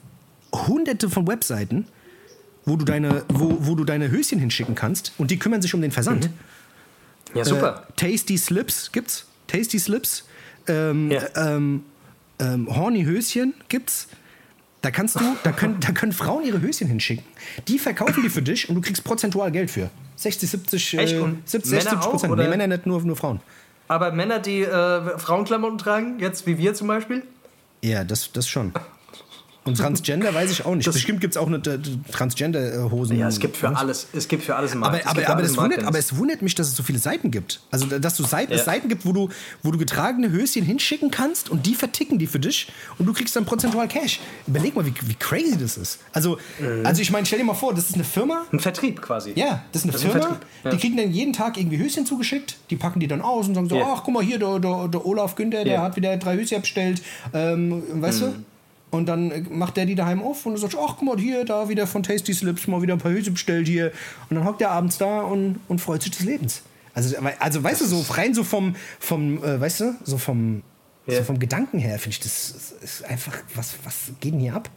[0.54, 1.86] hunderte von Webseiten,
[2.66, 5.82] wo du deine, wo, wo du deine Höschen hinschicken kannst und die kümmern sich um
[5.82, 6.30] den Versand.
[7.34, 7.88] Ja, super.
[7.90, 9.26] Äh, Tasty Slips gibt's.
[9.48, 10.26] Tasty Slips.
[10.68, 11.24] Ähm, Ja.
[11.36, 11.84] ähm,
[12.40, 14.08] ähm, Horny Höschen gibt's.
[14.88, 17.26] Da kannst du, da können, da können Frauen ihre Höschen hinschicken.
[17.68, 19.90] Die verkaufen die für dich und du kriegst prozentual Geld für.
[20.16, 21.16] 60, 70, äh, Echt?
[21.18, 22.38] Und 70, Männer 70 auch, Prozent.
[22.38, 23.42] Nee, Männer nicht, nur, nur Frauen.
[23.90, 27.24] Aber Männer, die äh, Frauenklamotten tragen, jetzt wie wir zum Beispiel?
[27.84, 28.72] Ja, das, das schon.
[29.68, 30.92] Und Transgender weiß ich auch nicht.
[30.92, 31.80] Bestimmt gibt es auch eine äh,
[32.12, 33.18] Transgender-Hosen.
[33.18, 35.06] Ja, es gibt für alles, es gibt für alles einen Markt.
[35.08, 37.32] Aber, Es aber, aber, es wundert, aber es wundert mich, dass es so viele Seiten
[37.32, 37.62] gibt.
[37.72, 38.60] Also, dass du Seiten, Ja.
[38.60, 39.30] es Seiten gibt, wo du,
[39.64, 43.36] wo du getragene Höschen hinschicken kannst und die verticken die für dich und du kriegst
[43.36, 44.20] dann prozentual Cash.
[44.48, 46.00] Überleg mal, wie, wie crazy das ist.
[46.14, 46.86] Also, Mhm.
[46.86, 48.44] also ich meine, stell dir mal vor, das ist eine Firma.
[48.52, 49.34] Ein Vertrieb quasi.
[49.36, 50.40] Ja, das ist eine Das ist ein Firma.
[50.64, 50.72] Ja.
[50.72, 52.56] Die kriegen dann jeden Tag irgendwie Höschen zugeschickt.
[52.70, 53.94] Die packen die dann aus und sagen so: Ja.
[53.96, 57.02] Ach, guck mal hier, der, der, der Olaf Günther, der hat wieder drei Höschen bestellt.
[57.34, 58.26] Ähm, weißt Mhm.
[58.26, 58.34] du?
[58.90, 61.44] Und dann äh, macht der die daheim auf und du sagst, ach guck mal, hier,
[61.46, 63.92] da wieder von Tasty Slips mal wieder ein paar Höschen bestellt hier.
[64.30, 66.62] Und dann hockt der abends da und, und freut sich des Lebens.
[66.94, 70.64] Also, also weißt du, so rein so vom, vom äh, weißt du, so vom,
[71.06, 71.18] Ja.
[71.18, 74.70] so vom Gedanken her finde ich, das ist- einfach, was, was geht denn hier ab?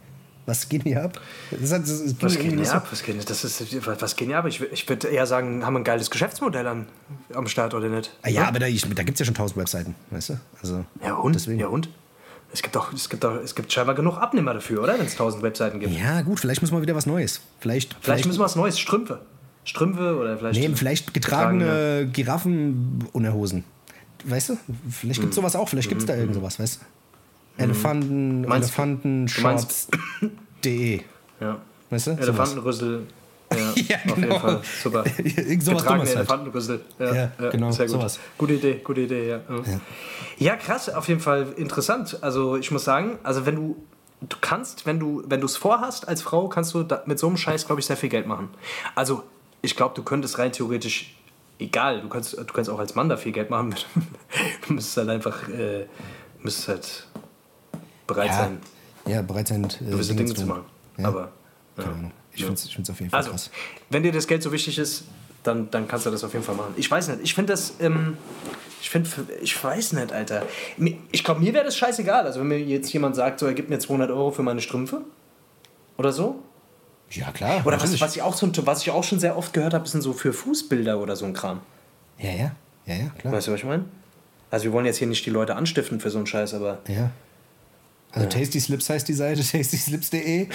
[0.45, 1.19] Was geht denn hier ab?
[1.51, 2.87] Das, hat- das, das Was geht denn so- ab?
[2.91, 4.45] Was geht denn, das ist, was, was geht denn ab?
[4.47, 6.85] Ich, ich würde eher sagen, haben wir ein geiles Geschäftsmodell am,
[7.33, 8.11] am Start oder nicht?
[8.23, 10.39] Ah, ja, aber da, ich- da gibt es ja schon tausend Webseiten, weißt du?
[10.61, 11.33] Also, Ja und?
[11.33, 11.59] Deswegen.
[11.59, 11.89] Ja und?
[12.53, 14.99] Es gibt doch, es gibt doch, es gibt scheinbar genug Abnehmer dafür, oder?
[14.99, 15.93] Wenn es tausend Webseiten gibt.
[15.93, 17.41] Ja, gut, vielleicht müssen wir wieder was Neues.
[17.59, 19.21] Vielleicht, Vielleicht müssen wir was Neues, Strümpfe.
[19.63, 20.59] Strümpfe oder vielleicht.
[20.59, 23.63] Nee, vielleicht getragene Giraffenunterhosen.
[24.25, 24.57] Weißt du?
[24.89, 25.69] Vielleicht gibt es sowas auch.
[25.69, 27.63] Vielleicht gibt es da irgend sowas, weißt du?
[27.63, 31.01] Elefanten, Elefanten, Shorts.de.
[31.39, 31.57] Ja.
[31.89, 32.11] Weißt du?
[32.11, 33.07] Elefantenrüssel.
[33.51, 34.39] Ja, Ja, auf jeden genau.
[34.39, 34.61] Fall.
[34.81, 35.03] Super.
[35.59, 36.15] Sowas Getragene halt.
[36.15, 36.81] Elefantenrüssel.
[36.99, 37.93] Ja, Ja, genau, Sehr gut.
[37.93, 38.19] sowas.
[38.37, 39.37] Gute Idee, gute Idee, ja.
[39.49, 39.79] ja.
[40.37, 42.17] Ja, krass, auf jeden Fall interessant.
[42.21, 43.75] Also ich muss sagen, also wenn du,
[44.21, 47.27] du kannst, wenn du wenn du es vorhast als Frau, kannst du da, mit so
[47.27, 48.49] einem Scheiß, glaube ich, sehr viel Geld machen.
[48.95, 49.23] Also
[49.61, 51.15] ich glaube, du könntest rein theoretisch,
[51.59, 53.75] egal, du kannst, du kannst auch als Mann da viel Geld machen.
[54.67, 55.85] du müsstest halt einfach, äh,
[56.41, 57.07] müsstest halt
[58.07, 58.59] bereit Ja, sein,
[59.05, 60.63] ja, bereit sein, äh, gewisse Dinge zu machen.
[60.97, 61.07] Ja.
[61.07, 61.31] Aber
[61.75, 62.11] Keine Ahnung.
[62.33, 63.51] Ich finde es auf jeden Fall also, krass.
[63.89, 65.03] wenn dir das Geld so wichtig ist,
[65.43, 66.73] dann, dann kannst du das auf jeden Fall machen.
[66.77, 67.21] Ich weiß nicht.
[67.23, 67.73] Ich finde das.
[67.79, 68.17] Ähm,
[68.81, 69.09] ich finde,
[69.41, 70.43] ich weiß nicht, Alter.
[71.11, 72.25] Ich glaube, mir wäre das scheißegal.
[72.25, 75.01] Also, wenn mir jetzt jemand sagt, so, er gibt mir 200 Euro für meine Strümpfe
[75.97, 76.41] oder so.
[77.11, 77.61] Ja, klar.
[77.65, 80.01] Oder was, was, ich auch so, was ich auch schon sehr oft gehört habe, sind
[80.01, 81.59] so für Fußbilder oder so ein Kram.
[82.17, 82.51] Ja, ja.
[82.85, 83.33] Ja, ja, klar.
[83.33, 83.85] Weißt du, was ich meine?
[84.49, 86.79] Also, wir wollen jetzt hier nicht die Leute anstiften für so einen Scheiß, aber.
[86.87, 87.11] Ja.
[88.13, 90.47] Also Tasty Slips heißt die Seite, tastyslips.de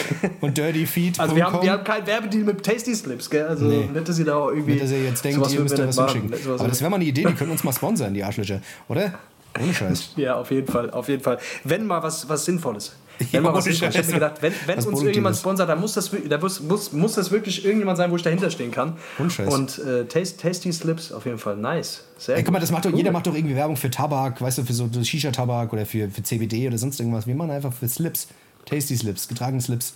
[0.42, 1.20] und dirtyfeed.com.
[1.22, 3.46] Also, wir haben, wir haben keinen Werbedeal mit Tasty Slips, gell?
[3.46, 3.88] Also, Nee.
[3.92, 4.72] nicht, dass ihr da auch irgendwie.
[4.72, 6.34] Nicht, dass ihr jetzt denkt, ihr müsst wir da was hinschicken.
[6.58, 8.60] Aber das wäre mal eine Idee, die können uns mal sponsern, die Arschlöcher.
[8.88, 9.14] Oder?
[9.58, 10.10] Ohne Scheiß.
[10.16, 11.38] Ja, auf jeden Fall, auf jeden Fall.
[11.64, 12.94] Wenn mal was, was Sinnvolles.
[13.32, 13.66] Wenn mal was.
[13.66, 16.60] Ich habe mir gedacht, wenn, wenn uns irgendjemand sponsert, dann muss das, wir- da muss,
[16.60, 18.96] muss, muss das wirklich irgendjemand sein, wo ich dahinter stehen kann.
[19.18, 19.52] Ohne Scheiß.
[19.52, 21.56] Und äh, Taste, Tasty Slips, auf jeden Fall.
[21.56, 22.02] Nice.
[22.18, 22.98] Sehr Ey, guck mal, das macht doch, Cool.
[22.98, 26.22] jeder macht doch irgendwie Werbung für Tabak, weißt du, für so Shisha-Tabak oder für, für
[26.22, 27.26] CBD oder sonst irgendwas.
[27.26, 28.28] Wir machen einfach für Slips.
[28.66, 29.94] Tasty Slips, getragene Slips.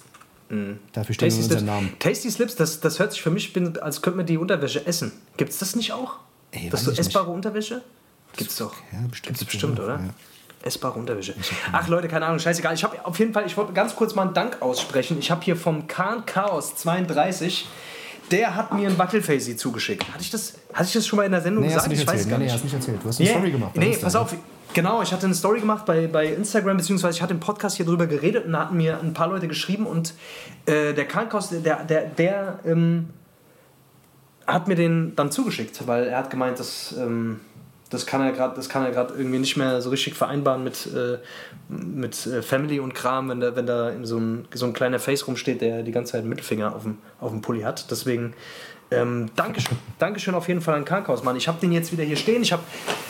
[0.48, 0.78] Dafür stehen Mm.
[0.92, 1.92] Tasty wir Slips, unseren Namen.
[1.98, 5.12] Tasty Slips das, das hört sich für mich, bin, als könnte man die Unterwäsche essen.
[5.36, 6.16] Gibt es das nicht auch?
[6.52, 7.06] Ey, das so ich nicht.
[7.06, 7.82] essbare Unterwäsche?
[8.36, 8.74] Gibt's doch.
[8.92, 9.38] Ja, bestimmt.
[9.38, 9.96] Gibt's bestimmt, oder?
[10.00, 10.10] Ja.
[10.62, 11.34] Essbare Unterwäsche.
[11.72, 12.74] Ach Leute, keine Ahnung, scheißegal.
[12.74, 15.16] Ich habe auf jeden Fall, ich wollte ganz kurz mal einen Dank aussprechen.
[15.18, 17.66] Ich habe hier vom Kahn Chaos 32,
[18.30, 20.06] der hat mir ein Wackelfacy zugeschickt.
[20.12, 21.90] Hatte ich das, hatte ich das schon mal in der Sendung Nee, gesagt?
[21.92, 22.54] Ich weiß gar Nee, nee, nicht.
[22.54, 22.98] hast nicht erzählt.
[23.02, 23.38] Du hast eine Yeah.
[23.38, 23.72] Story gemacht.
[23.76, 24.34] Nee, Insta, pass auf.
[24.72, 27.86] Genau, ich hatte eine Story gemacht bei, bei Instagram, beziehungsweise ich hatte im Podcast hier
[27.86, 30.14] drüber geredet und da hatten mir ein paar Leute geschrieben und
[30.66, 33.08] äh, der Krankenhaus, der, der, der ähm,
[34.46, 37.40] hat mir den dann zugeschickt, weil er hat gemeint, dass ähm,
[37.90, 40.86] das kann er gerade, das kann er gerade irgendwie nicht mehr so richtig vereinbaren mit,
[40.94, 41.18] äh,
[41.68, 45.00] mit äh, Family und Kram, wenn da, wenn da in so ein, so ein kleiner
[45.00, 47.90] Face rumsteht, der die ganze Zeit einen Mittelfinger auf dem, auf dem Pulli hat.
[47.90, 48.34] Deswegen
[48.92, 51.36] ähm, Dankeschön, Dankeschön auf jeden Fall an Krankenhaus, Mann.
[51.36, 52.42] Ich habe den jetzt wieder hier stehen.
[52.42, 52.62] Ich habe,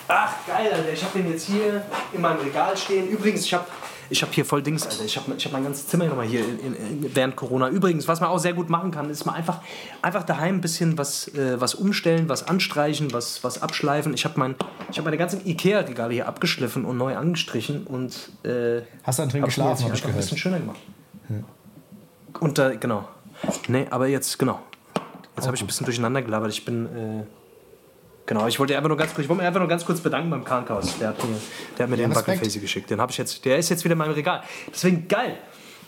[0.09, 3.09] ach geil, Alter, ich habe den jetzt hier in meinem Regal stehen.
[3.09, 3.67] Übrigens, ich habe
[4.11, 5.05] ich habe hier voll Dings, Alter.
[5.05, 7.69] Ich habe ich hab mein ganzes Zimmer nochmal hier in, in, während Corona.
[7.69, 9.61] Übrigens, was man auch sehr gut machen kann, ist mal einfach,
[10.03, 14.13] einfach daheim ein bisschen was, äh, was umstellen, was anstreichen, was, was abschleifen.
[14.13, 14.57] Ich habe mein,
[14.91, 19.31] ich hab meine ganzen Ikea-Regale hier abgeschliffen und neu angestrichen und äh, Hast du dann
[19.31, 20.41] drin geschlafen, jetzt hier hab ich einfach ein bisschen gehört.
[20.41, 20.79] schöner gemacht.
[22.41, 23.09] Und da, genau.
[23.69, 24.61] Nee, aber jetzt, genau.
[25.37, 26.51] Jetzt habe ich ein bisschen durcheinander gelabert.
[26.51, 27.25] Ich bin, äh,
[28.31, 30.31] genau, ich wollte einfach nur ganz kurz, ich wollte mich einfach nur ganz kurz bedanken
[30.31, 30.97] beim Krankenhaus.
[30.99, 31.37] Der hat mir,
[31.77, 32.39] der hat mir den Respekt.
[32.39, 32.89] Wackelface geschickt.
[32.89, 34.43] Den habe ich jetzt, der ist jetzt wieder in meinem Regal.
[34.73, 35.37] Deswegen geil.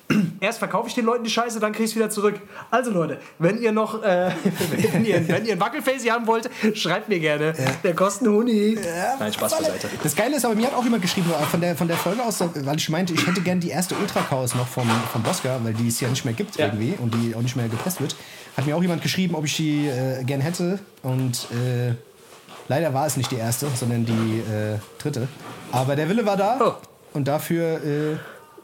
[0.40, 2.34] Erst verkaufe ich den Leuten die Scheiße, dann kriege ich es wieder zurück.
[2.72, 4.32] Also Leute, wenn ihr noch, äh,
[4.92, 7.54] wenn, ihr, wenn ihr ein Wackelface haben wollt, schreibt mir gerne.
[7.84, 8.76] Der kostet einen Huni.
[9.20, 9.88] Nein, Spaß beiseite.
[10.02, 12.22] Das Geile ist, aber mir hat auch jemand geschrieben, äh, von der, von der Folge
[12.24, 15.74] aus, weil ich meinte, ich hätte gern die erste Ultra-Chaos noch vom, vom Bosca, weil
[15.74, 16.66] die es ja nicht mehr gibt Ja.
[16.66, 18.16] irgendwie und die auch nicht mehr gepresst wird.
[18.56, 21.94] Hat mir auch jemand geschrieben, ob ich die äh, gern hätte und äh,
[22.74, 25.28] leider war es nicht die erste, sondern die äh, dritte.
[25.72, 26.72] Aber der Wille war da Oh.
[27.12, 28.16] und dafür äh,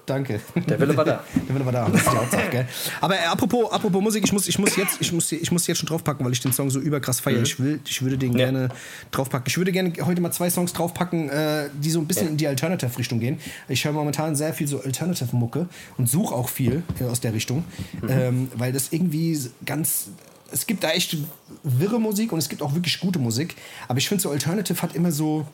[0.06, 0.40] danke.
[0.68, 1.22] Der Wille war da.
[1.48, 2.66] Der Wille war da, das ist die Hauptsache, gell?
[3.02, 5.78] Aber äh, apropos, apropos Musik, ich muss, ich, muss jetzt, ich, muss, ich muss jetzt
[5.78, 7.42] schon draufpacken, weil ich den Song so überkrass feiere.
[7.42, 8.38] Ich, will, ich würde den Mhm.
[8.38, 8.44] Ja.
[8.46, 8.68] gerne
[9.10, 9.44] draufpacken.
[9.48, 12.46] Ich würde gerne heute mal zwei Songs draufpacken, äh, die so ein bisschen in die
[12.48, 13.38] Alternative-Richtung gehen.
[13.68, 15.66] Ich höre momentan sehr viel so Alternative-Mucke
[15.98, 17.64] und suche auch viel äh, aus der Richtung,
[18.02, 18.08] Mhm.
[18.10, 20.08] ähm, weil das irgendwie ganz...
[20.50, 21.16] Es gibt da echt
[21.62, 23.56] wirre Musik und es gibt auch wirklich gute Musik.
[23.86, 25.46] Aber ich finde, so Alternative hat immer so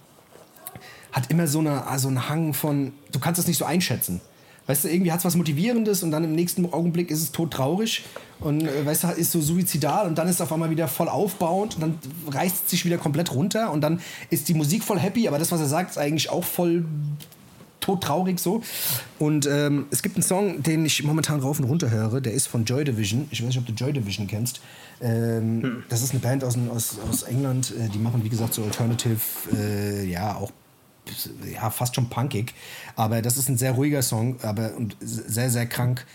[1.15, 4.21] hat immer so, eine, so einen Hang von, du kannst es nicht so einschätzen.
[4.67, 8.03] Weißt du, irgendwie hat es was Motivierendes und dann im nächsten Augenblick ist es todtraurig
[8.41, 11.09] und äh, weißt du, ist so suizidal und dann ist es auf einmal wieder voll
[11.09, 11.99] aufbauend und dann
[12.33, 15.53] reißt es sich wieder komplett runter und dann ist die Musik voll happy, aber das,
[15.53, 16.87] was er sagt, ist eigentlich auch voll
[17.85, 18.63] todtraurig so.
[19.19, 22.47] Und ähm, es gibt einen Song, den ich momentan rauf und runter höre, der ist
[22.47, 23.29] von Joy Division.
[23.31, 24.61] Ich weiß nicht, ob du Joy Division kennst.
[25.01, 28.65] Ähm, Das ist eine Band aus, aus, aus England, äh, die machen, wie gesagt, so
[28.65, 29.21] Alternative,
[29.53, 30.51] äh, ja, auch
[31.53, 32.55] ja, fast schon punkig.
[32.97, 36.07] Aber das ist ein sehr ruhiger Song, aber und sehr, sehr krank.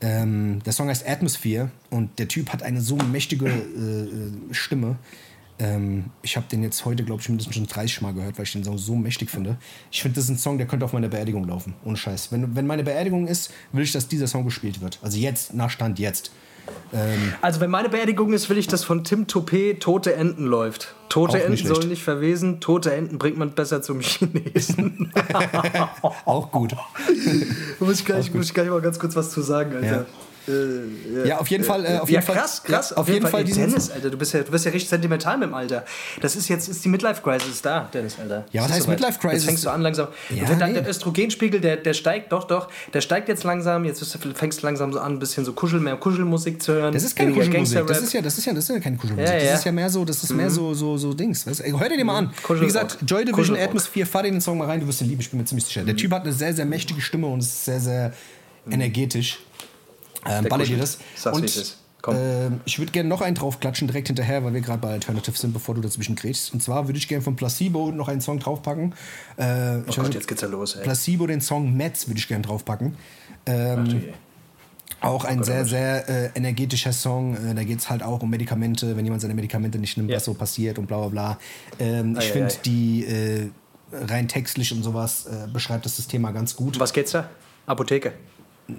[0.00, 4.96] Ähm, der Song heißt Atmosphere und der Typ hat eine so mächtige äh, äh, Stimme.
[5.62, 8.52] Ähm, ich habe den jetzt heute, glaube ich, mindestens schon 30 Mal gehört, weil ich
[8.52, 9.56] den Song so mächtig finde.
[9.92, 11.74] Ich finde, das ist ein Song, der könnte auf meiner Beerdigung laufen.
[11.84, 12.32] Ohne Scheiß.
[12.32, 14.98] Wenn, wenn meine Beerdigung ist, will ich, dass dieser Song gespielt wird.
[15.02, 16.32] Also jetzt, nach Stand jetzt.
[17.40, 20.94] Also wenn meine Beerdigung ist, will ich, dass von Tim Topé Tote Enten läuft.
[21.08, 21.74] Tote nicht Enten schlecht.
[21.74, 25.12] sollen nicht verwesen, tote Enten bringt man besser zum Chinesen.
[26.24, 26.76] Auch gut.
[27.80, 30.06] muss, ich gleich, muss ich gleich mal ganz kurz was zu sagen, Alter.
[30.48, 31.84] Äh, Ja, auf jeden Fall.
[31.84, 32.90] Äh, auf ja, jeden Fall krass, krass.
[32.90, 34.88] Ja, auf jeden Fall Ey, diesen Dennis, Alter, du bist, ja, du bist ja richtig
[34.90, 35.84] sentimental mit dem Alter.
[36.20, 38.44] Das ist jetzt, ist die Midlife-Crisis da, Dennis, Alter.
[38.52, 39.00] Ja, was heißt soweit.
[39.00, 39.34] Midlife-Crisis?
[39.34, 40.08] Jetzt fängst du an langsam.
[40.30, 40.72] Ja, und nee.
[40.72, 43.84] der Östrogenspiegel, der, der steigt, doch, doch, der steigt jetzt langsam.
[43.84, 46.92] Jetzt fängst du langsam so an, ein bisschen so Kuschel, mehr Kuschelmusik zu hören.
[46.92, 47.86] Das ist keine Kuschelmusik.
[47.86, 49.32] Das ist ja, das ist ja, das ist ja keine Kuschelmusik.
[49.32, 51.46] Das ist ja mehr so, das ist mehr so, so, so Dings.
[51.46, 51.62] Weißt?
[51.64, 52.30] Hör dir den mal an.
[52.42, 52.62] Kuschelrock.
[52.62, 53.56] Wie gesagt, Joy Division.
[53.58, 55.64] Atmosphere, fahr dir den Song mal rein, du wirst ihn lieben, ich bin mir ziemlich
[55.64, 55.82] sicher.
[55.84, 58.12] Der Typ hat eine sehr, sehr mächtige Stimme und ist sehr, sehr
[58.70, 59.38] energetisch.
[60.28, 60.98] Ähm, baller dir das.
[61.32, 61.76] Und
[62.08, 65.52] ähm, ich würde gerne noch einen draufklatschen, direkt hinterher, weil wir gerade bei Alternative sind,
[65.52, 66.52] bevor du dazwischen grätschst.
[66.52, 68.94] Und zwar würde ich gerne von Placebo noch einen Song draufpacken.
[69.38, 70.82] Äh, ich Oh Gott, jetzt geht's ja los, ey.
[70.82, 72.96] Placebo, den Song Mets, würde ich gerne draufpacken.
[73.46, 74.02] Ähm,
[75.00, 75.68] Ach auch ein sehr, Gott.
[75.70, 77.36] sehr äh, energetischer Song.
[77.36, 80.16] Äh, da geht es halt auch um Medikamente, wenn jemand seine Medikamente nicht nimmt, Ja.
[80.16, 81.38] was so passiert und bla bla bla.
[81.78, 83.48] Ähm, ich finde, die äh,
[83.92, 86.78] rein textlich und sowas äh, beschreibt das das Thema ganz gut.
[86.78, 87.28] Was geht's da?
[87.66, 88.12] Apotheke.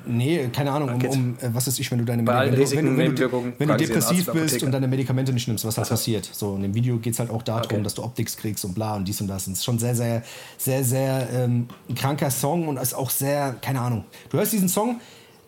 [0.06, 2.98] Nee, keine Ahnung, um, um äh, was ist ich, wenn du deine Bei du, Risiken
[2.98, 5.76] wenn, du- wenn, du, wenn du depressiv Arzt bist und deine Medikamente nicht nimmst, was
[5.76, 6.30] da passiert.
[6.32, 7.82] So, in dem Video geht es halt auch darum, Okay.
[7.84, 9.48] dass du Optics kriegst und bla und dies und das.
[9.48, 10.24] Und es ist schon sehr, sehr,
[10.58, 14.06] sehr, sehr ähm, kranker Song und ist auch sehr, keine Ahnung.
[14.30, 15.00] Du hörst diesen Song,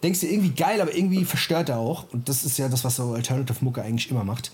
[0.03, 2.05] denkst dir irgendwie geil, aber irgendwie verstört er auch.
[2.13, 4.51] Und das ist ja das, was so Alternative Mucke eigentlich immer macht.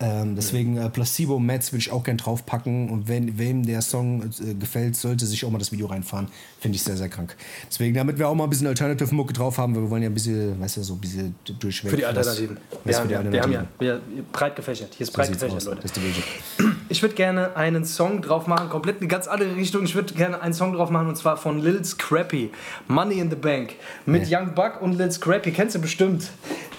[0.00, 4.22] Ähm, deswegen äh, Placebo Mats würde ich auch gern draufpacken und wenn wem der Song
[4.44, 6.26] äh, gefällt, sollte sich auch mal das Video reinfahren.
[6.60, 7.36] Finde ich sehr, sehr krank.
[7.70, 10.08] Deswegen, damit wir auch mal ein bisschen Alternative Mucke drauf haben, weil wir wollen ja
[10.10, 11.90] ein bisschen, weißt du, so ein bisschen durchweg.
[11.92, 12.56] Für die was- Alternativen.
[12.56, 14.16] Was Wir für haben, die ja, wir haben ja Alternativen.
[14.16, 14.94] wir, breit gefächert.
[14.96, 15.64] Hier ist So breit gefächert, aus.
[15.64, 15.82] Leute.
[16.90, 19.84] Ich würde gerne einen Song drauf machen, komplett eine ganz andere Richtung.
[19.84, 22.50] Ich würde gerne einen Song drauf machen und zwar von Lil Scrappy,
[22.88, 23.72] Money in the Bank.
[24.04, 26.30] Mit Young Buck und Lil Scrappy, kennst du bestimmt.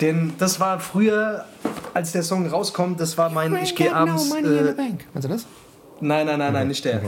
[0.01, 1.45] Denn das war früher,
[1.93, 4.29] als der Song rauskommt, das war mein, ich gehe abends...
[4.29, 5.05] Money in the Äh, Bank.
[5.13, 5.45] Meinst du das?
[6.01, 7.01] nein, nein, nein, nein, nicht der.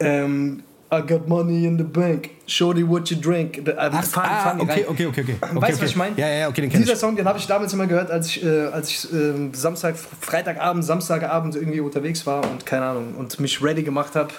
[0.00, 0.62] Ähm,
[0.92, 3.58] I got money in the bank, shorty what you drink.
[3.58, 5.22] Ähm, Ach, fahren- ah, die okay, okay, okay, okay.
[5.22, 5.82] okay Weißt du, okay.
[5.82, 6.16] was ich meine?
[6.16, 6.98] Ja, ja, ja, okay, den kenn Dieser ich.
[6.98, 10.84] Song, den habe ich damals immer gehört, als ich, äh, als ich äh, Samstag, Freitagabend,
[10.84, 14.30] Samstagabend irgendwie unterwegs war und keine Ahnung und mich ready gemacht habe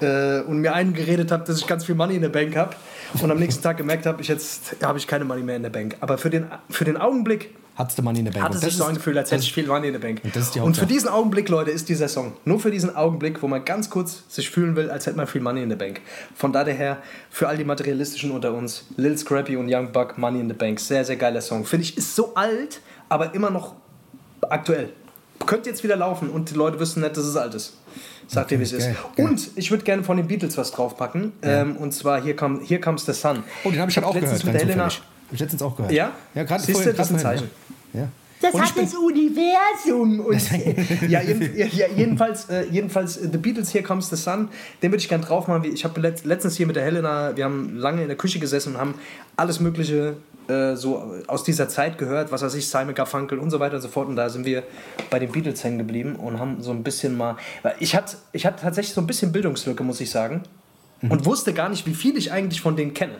[0.00, 2.74] äh, und mir eingeredet habe, dass ich ganz viel Money in der Bank habe
[3.22, 5.70] und am nächsten Tag gemerkt habe, ich jetzt habe ich keine Money mehr in der
[5.70, 5.96] Bank.
[6.00, 8.42] Aber für den, für den Augenblick Hattest du Money in the Bank.
[8.44, 10.22] hat es Und sich so ist- angefühlt, als hätte ich viel Money in der Bank.
[10.24, 12.32] Und und für diesen Augenblick, Leute, ist dieser Song.
[12.46, 15.42] Nur für diesen Augenblick, wo man ganz kurz sich fühlen will, als hätte man viel
[15.42, 16.00] Money in der Bank.
[16.34, 16.96] Von daher,
[17.30, 20.80] für all die Materialistischen unter uns, Lil Scrappy und Young Buck, Money in the Bank.
[20.80, 21.66] Sehr, sehr geiler Song.
[21.66, 23.74] Finde ich, ist so alt, aber immer noch
[24.48, 24.88] aktuell.
[25.44, 27.74] Könnte jetzt wieder laufen und die Leute wüssten nicht, dass es alt ist.
[28.28, 28.88] Sagt ihr, wie es ist.
[29.16, 31.32] Und ich würde gerne von den Beatles was draufpacken.
[31.42, 33.44] Ähm, und zwar Here, come, Here Comes the Sun.
[33.64, 34.54] Oh, den habe ich halt auch letztens gehört.
[34.54, 34.88] mit Helena.
[34.88, 35.02] zufällig.
[35.28, 35.92] Hab ich letztens auch gehört.
[35.92, 36.12] Ja?
[36.34, 36.92] Ja, gerade Siehst vorhin.
[36.92, 37.50] du, das ist ein Zeichen.
[37.92, 38.08] Ja.
[38.42, 40.20] Das Und ich hat das Universum.
[40.26, 40.50] Und,
[41.08, 44.48] ja, jeden, ja, ja, jedenfalls, äh, jedenfalls äh, The Beatles, Here Comes the Sun,
[44.82, 45.62] den würde ich gerne drauf machen.
[45.62, 48.38] Wie- Ich habe letzt, letztens hier mit der Helena, wir haben lange in der Küche
[48.38, 48.94] gesessen und haben
[49.36, 50.16] alles Mögliche
[50.48, 53.82] äh, so aus dieser Zeit gehört, was weiß ich, Simon Garfunkel und so weiter und
[53.82, 54.08] so fort.
[54.08, 54.62] Und da sind wir
[55.10, 57.36] bei den Beatles hängen geblieben und haben so ein bisschen mal.
[57.80, 60.42] Ich hatte ich hatte tatsächlich so ein bisschen Bildungslücke, muss ich sagen.
[61.02, 63.16] Und wusste gar nicht, wie viel ich eigentlich von denen kenne.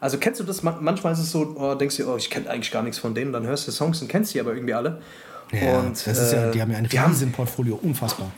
[0.00, 0.62] Also kennst du das?
[0.62, 3.12] Man- Manchmal ist es so, oh, denkst du, oh, ich kenne eigentlich gar nichts von
[3.14, 3.32] denen.
[3.32, 5.02] Dann hörst du Songs und kennst die aber irgendwie alle.
[5.50, 8.30] Ja, und, das ist ja, äh, die haben ja ein die haben riesen Portfolio, unfassbar.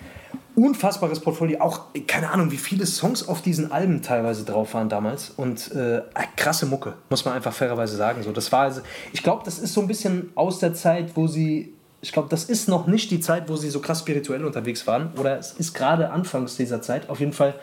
[0.63, 1.61] Unfassbares Portfolio.
[1.61, 5.31] Auch, keine Ahnung, wie viele Songs auf diesen Alben teilweise drauf waren damals.
[5.31, 6.03] Und äh,
[6.37, 8.23] krasse Mucke, muss man einfach fairerweise sagen.
[8.23, 8.81] So, das war also,
[9.13, 11.75] ich glaube, das ist so ein bisschen aus der Zeit, wo sie.
[12.03, 15.13] Ich glaube, das ist noch nicht die Zeit, wo sie so krass spirituell unterwegs waren.
[15.19, 17.11] Oder es ist gerade anfangs dieser Zeit.
[17.11, 17.55] Auf jeden Fall,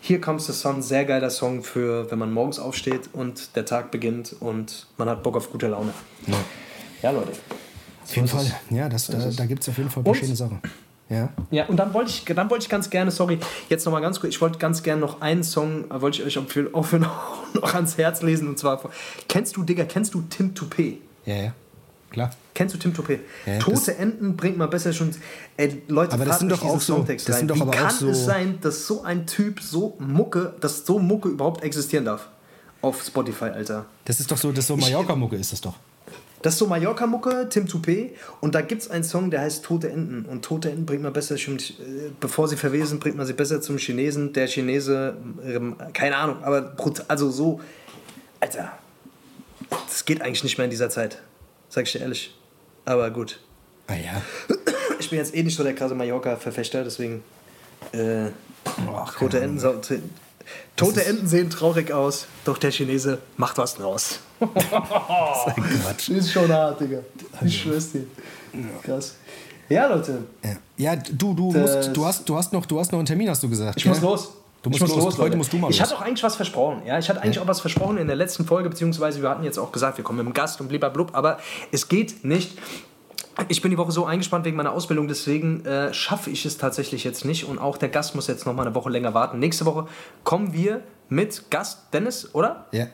[0.00, 3.90] hier Comes the Sun, sehr geiler Song für, wenn man morgens aufsteht und der Tag
[3.90, 5.92] beginnt und man hat Bock auf gute Laune.
[7.02, 7.32] Ja, Leute.
[8.02, 10.60] Auf jeden Fall, ja, das, da, da gibt es auf jeden Fall verschiedene Sachen.
[11.12, 11.28] Ja.
[11.50, 13.38] Ja, und dann wollte ich, dann wollte ich ganz gerne, sorry,
[13.68, 16.38] jetzt nochmal ganz kurz, ich wollte ganz gerne noch einen Song, äh, wollte ich euch
[16.38, 18.80] auch für, auch für noch, noch ans Herz lesen und zwar,
[19.28, 20.96] kennst du, Digga, kennst du Tim Toupé?
[21.26, 21.52] Ja, ja,
[22.10, 22.30] klar.
[22.54, 23.18] Kennst du Tim Toupé?
[23.46, 25.10] Ja, Tote Enden bringt man besser schon.
[25.56, 27.40] Ey, Leute, Aber das sind doch auch so- Songtext das rein.
[27.40, 30.54] sind doch Wie aber auch kann so- es sein, dass so ein Typ so Mucke,
[30.60, 32.28] dass so Mucke überhaupt existieren darf?
[32.82, 33.86] Auf Spotify, Alter.
[34.04, 35.76] Das ist doch so, das so Mallorca-Mucke ist das doch.
[36.42, 38.10] Das ist so Mallorca-Mucke, Tim Toupé.
[38.40, 40.24] Und da gibt es einen Song, der heißt Tote Enten.
[40.28, 41.62] Und Tote Enten bringt man besser, zum, äh,
[42.20, 44.32] bevor sie verwesen, bringt man sie besser zum Chinesen.
[44.32, 47.60] Der Chinese, ähm, keine Ahnung, aber brut- also so,
[48.40, 48.72] Alter,
[49.88, 51.22] das geht eigentlich nicht mehr in dieser Zeit.
[51.68, 52.36] Sag ich dir ehrlich.
[52.84, 53.38] Aber gut.
[53.86, 54.20] Ah ja.
[54.98, 57.22] Ich bin jetzt eh nicht so der krasse Mallorca-Verfechter, deswegen.
[57.92, 58.26] Äh,
[58.94, 59.58] Ach, tote Enten,
[60.76, 64.18] tote Enten sehen traurig aus, doch der Chinese macht was draus.
[64.40, 66.08] Quatsch.
[66.08, 66.98] Ist schon hart, Digga.
[67.44, 68.04] Ich schwör's dir.
[68.82, 69.14] Krass.
[69.68, 70.24] Ja, Leute.
[70.42, 73.06] Ja, ja du, du, Das- musst, du, hast, du, hast noch, du hast noch einen
[73.06, 73.76] Termin, hast du gesagt.
[73.76, 73.92] Ich gell?
[73.92, 74.32] muss los.
[74.62, 75.04] Du musst ich muss los.
[75.04, 75.14] los.
[75.14, 75.36] Heute Leute.
[75.38, 75.88] musst du mal Ich los.
[75.88, 76.82] hatte auch eigentlich was versprochen.
[76.86, 79.58] Ja, ich hatte eigentlich auch was versprochen in der letzten Folge, beziehungsweise wir hatten jetzt
[79.58, 81.38] auch gesagt, wir kommen mit dem Gast und blub, aber
[81.72, 82.58] es geht nicht.
[83.48, 87.02] Ich bin die Woche so eingespannt wegen meiner Ausbildung, deswegen äh, schaffe ich es tatsächlich
[87.04, 89.38] jetzt nicht und auch der Gast muss jetzt noch mal eine Woche länger warten.
[89.38, 89.86] Nächste Woche
[90.22, 92.66] kommen wir mit Gast Dennis, oder?
[92.72, 92.86] Ja.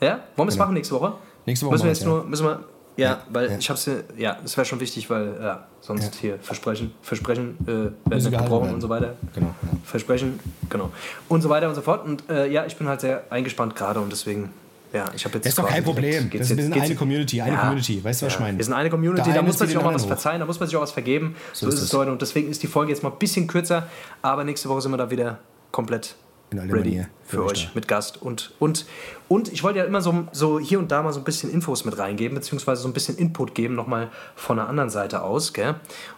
[0.00, 0.20] Ja?
[0.36, 0.64] Wollen wir es Genau.
[0.64, 1.14] machen nächste Woche?
[1.46, 2.60] Nächste Woche müssen wir jetzt wir's, nur, müssen wir,
[2.96, 3.58] ja, Ja, weil ja.
[3.58, 6.20] ich hab's, ja, ja, das wäre schon wichtig, weil ja, sonst Ja.
[6.20, 8.74] hier Versprechen, Versprechen äh, werden nicht gebrochen werden.
[8.74, 9.14] und so weiter.
[9.34, 9.68] Genau, ja.
[9.84, 10.40] Versprechen,
[10.70, 10.90] genau.
[11.28, 12.04] Und so weiter und so fort.
[12.04, 14.50] Und äh, ja, ich bin halt sehr eingespannt gerade und deswegen,
[14.92, 15.46] ja, ich habe jetzt.
[15.46, 16.24] Das ist doch kein Problem.
[16.24, 17.60] Das geht's ist, wir sind eine Community, eine Ja.
[17.60, 18.04] Community.
[18.04, 18.58] Weißt du, was ich meine?
[18.58, 20.60] Wir sind eine Community, da eine muss man sich auch mal was verzeihen, da muss
[20.60, 21.34] man sich auch was vergeben.
[21.52, 21.92] So, ist ist es.
[21.92, 22.12] Leute.
[22.12, 23.88] Und deswegen ist die Folge jetzt mal ein bisschen kürzer,
[24.20, 25.38] aber nächste Woche sind wir da wieder
[25.70, 26.16] komplett
[26.52, 27.70] ready Manier für, euch da.
[27.74, 28.20] mit Gast.
[28.20, 28.86] Und, und,
[29.28, 31.84] und ich wollte ja immer so, so hier und da mal so ein bisschen Infos
[31.84, 35.52] mit reingeben, beziehungsweise so ein bisschen Input geben, nochmal von der anderen Seite aus.
[35.52, 35.76] Gell?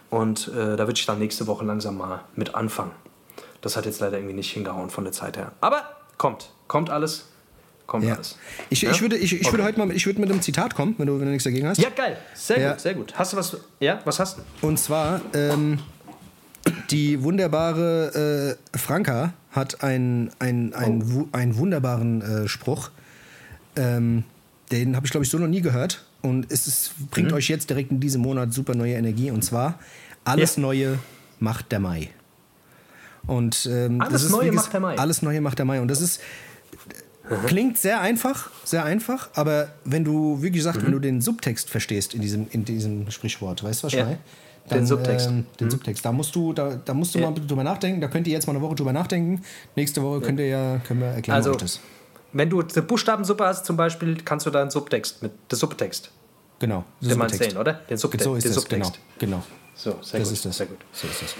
[0.09, 2.91] Und äh, da würde ich dann nächste Woche langsam mal mit anfangen.
[3.61, 5.53] Das hat jetzt leider irgendwie nicht hingehauen von der Zeit her.
[5.61, 5.83] Aber
[6.17, 7.29] kommt, kommt alles.
[7.87, 8.15] Kommt Ja.
[8.15, 8.37] alles.
[8.69, 8.91] Ich, Ja?
[8.91, 9.63] ich, würde, ich, ich würde Okay.
[9.63, 11.77] heute mal ich würde mit einem Zitat kommen, wenn du, wenn du nichts dagegen hast.
[11.79, 12.17] Ja, geil.
[12.33, 12.71] Sehr Ja.
[12.71, 13.13] gut, sehr gut.
[13.15, 13.57] Hast du was?
[13.79, 14.67] Ja, was hast du?
[14.67, 15.79] Und zwar, ähm,
[16.89, 21.27] die wunderbare äh, Franka hat einen, einen, einen, Oh.
[21.31, 22.89] einen wunderbaren äh, Spruch.
[23.75, 24.23] Ähm,
[24.71, 26.03] den habe ich, glaube ich, so noch nie gehört.
[26.23, 27.37] Und es ist, bringt Mhm.
[27.37, 29.29] euch jetzt direkt in diesem Monat super neue Energie.
[29.29, 29.77] Und zwar,
[30.23, 30.57] alles.
[30.57, 30.97] Neue
[31.39, 32.09] macht der Mai.
[33.27, 34.97] Und ähm, Alles das ist, Neue ges- macht der Mai.
[34.97, 35.79] Alles Neue macht der Mai.
[35.81, 36.19] Und das ist,
[37.47, 42.13] klingt sehr einfach, sehr einfach, aber wenn du, wie gesagt, wenn du den Subtext verstehst
[42.13, 44.05] in diesem, in diesem Sprichwort, weißt du, was Ja.
[44.05, 44.17] meine?
[44.71, 45.27] Den Subtext.
[45.27, 46.03] Ähm, den Subtext.
[46.03, 47.29] Da musst du, da, da musst du Ja.
[47.29, 48.01] mal drüber nachdenken.
[48.01, 49.43] Da könnt ihr jetzt mal eine Woche drüber nachdenken.
[49.75, 51.79] Nächste Woche könnt ihr ja, können wir erklären Also, das.
[52.33, 56.09] wenn du eine Buchstabensuppe hast zum Beispiel, kannst du da einen Subtext mit, den Subtext.
[56.57, 56.83] Genau.
[56.99, 57.51] Den ist meinst du Subtext.
[57.55, 57.73] den, oder?
[57.73, 58.23] Den Subtext.
[58.23, 58.85] So ist den das, genau.
[58.85, 59.19] Subtext.
[59.19, 59.43] genau.
[59.75, 60.37] So, sehr das gut.
[60.37, 60.57] ist das.
[60.57, 60.77] Sehr gut.
[60.93, 61.35] So ist das.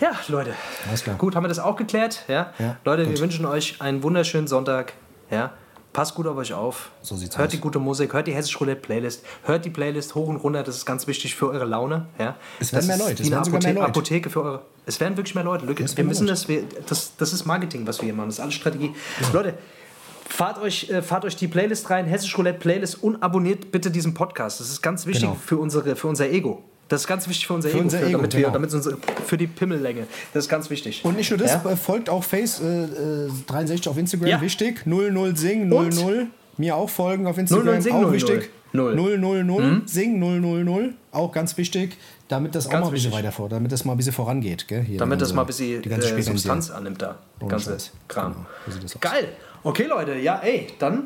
[0.00, 0.52] Ja, Leute.
[0.88, 1.16] Alles klar.
[1.16, 2.24] Gut, haben wir das auch geklärt?
[2.28, 2.52] Ja.
[2.58, 3.14] Ja, Leute, gut.
[3.14, 4.92] wir wünschen euch einen wunderschönen Sonntag.
[5.30, 5.52] Ja.
[5.92, 6.90] Passt gut auf euch auf.
[7.02, 7.52] So sieht's hört aus.
[7.52, 10.76] die gute Musik, hört die Hessisch Roulette Playlist, hört die Playlist hoch und runter, das
[10.76, 12.06] ist ganz wichtig für eure Laune.
[12.16, 12.36] Ja.
[12.60, 13.86] Es werden das mehr Leute, es werden Apothe mehr Leute.
[13.86, 14.62] Apotheke für eure.
[14.86, 15.66] Es werden wirklich mehr Leute.
[15.66, 18.28] Wir werden müssen das, wir, das, das ist Marketing, was wir hier machen.
[18.28, 18.94] Das ist alles Strategie.
[19.32, 19.54] Leute,
[20.28, 24.14] Fahrt euch, äh, fahrt euch die Playlist rein, Hessisch Roulette Playlist und abonniert bitte diesen
[24.14, 24.60] Podcast.
[24.60, 25.34] Das ist ganz wichtig Genau.
[25.34, 26.62] für, unsere, für unser Ego.
[26.90, 28.52] Das ist ganz wichtig für unser Für Ego, unser für, Ego, damit wir, genau.
[28.52, 30.06] damit unsere, für die Pimmellänge.
[30.34, 31.02] Das ist ganz wichtig.
[31.04, 31.70] Und nicht nur das, Ja?
[31.70, 32.84] äh, folgt auch Face äh,
[33.26, 34.40] äh, 63 auf Instagram, Ja.
[34.40, 34.84] wichtig.
[34.86, 35.94] 00 Sing Und?
[35.94, 36.26] 00.
[36.58, 38.12] Mir auch folgen auf Instagram, 00 Sing auch 00.
[38.12, 38.50] wichtig.
[38.72, 38.96] Null.
[38.96, 41.96] 000 Sing 000, auch ganz wichtig,
[42.28, 43.24] damit das auch Ganz mal ein bisschen wichtig.
[43.24, 44.66] weiter vor, damit das mal ein bisschen vorangeht.
[44.68, 44.82] Gell?
[44.82, 46.22] Hier Damit die das mal ein bisschen die ganze äh.
[46.22, 47.18] Substanz annimmt da.
[47.40, 47.76] Der ganze.
[48.08, 48.46] Kram.
[48.66, 48.86] Genau.
[49.00, 49.28] Geil.
[49.62, 50.16] Okay, Leute.
[50.18, 51.04] Ja, ey, dann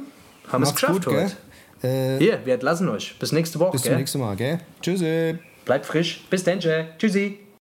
[0.50, 1.30] haben wir es geschafft gut, gell?
[1.82, 2.18] heute.
[2.18, 3.18] Hier, wir entlassen euch.
[3.18, 3.72] Bis nächste Woche.
[3.72, 4.58] Bis zum nächsten Mal, gell?
[4.80, 5.38] Tschüssi.
[5.64, 6.22] Bleibt frisch.
[6.30, 6.60] Bis dann.
[6.98, 7.43] Tschüssi.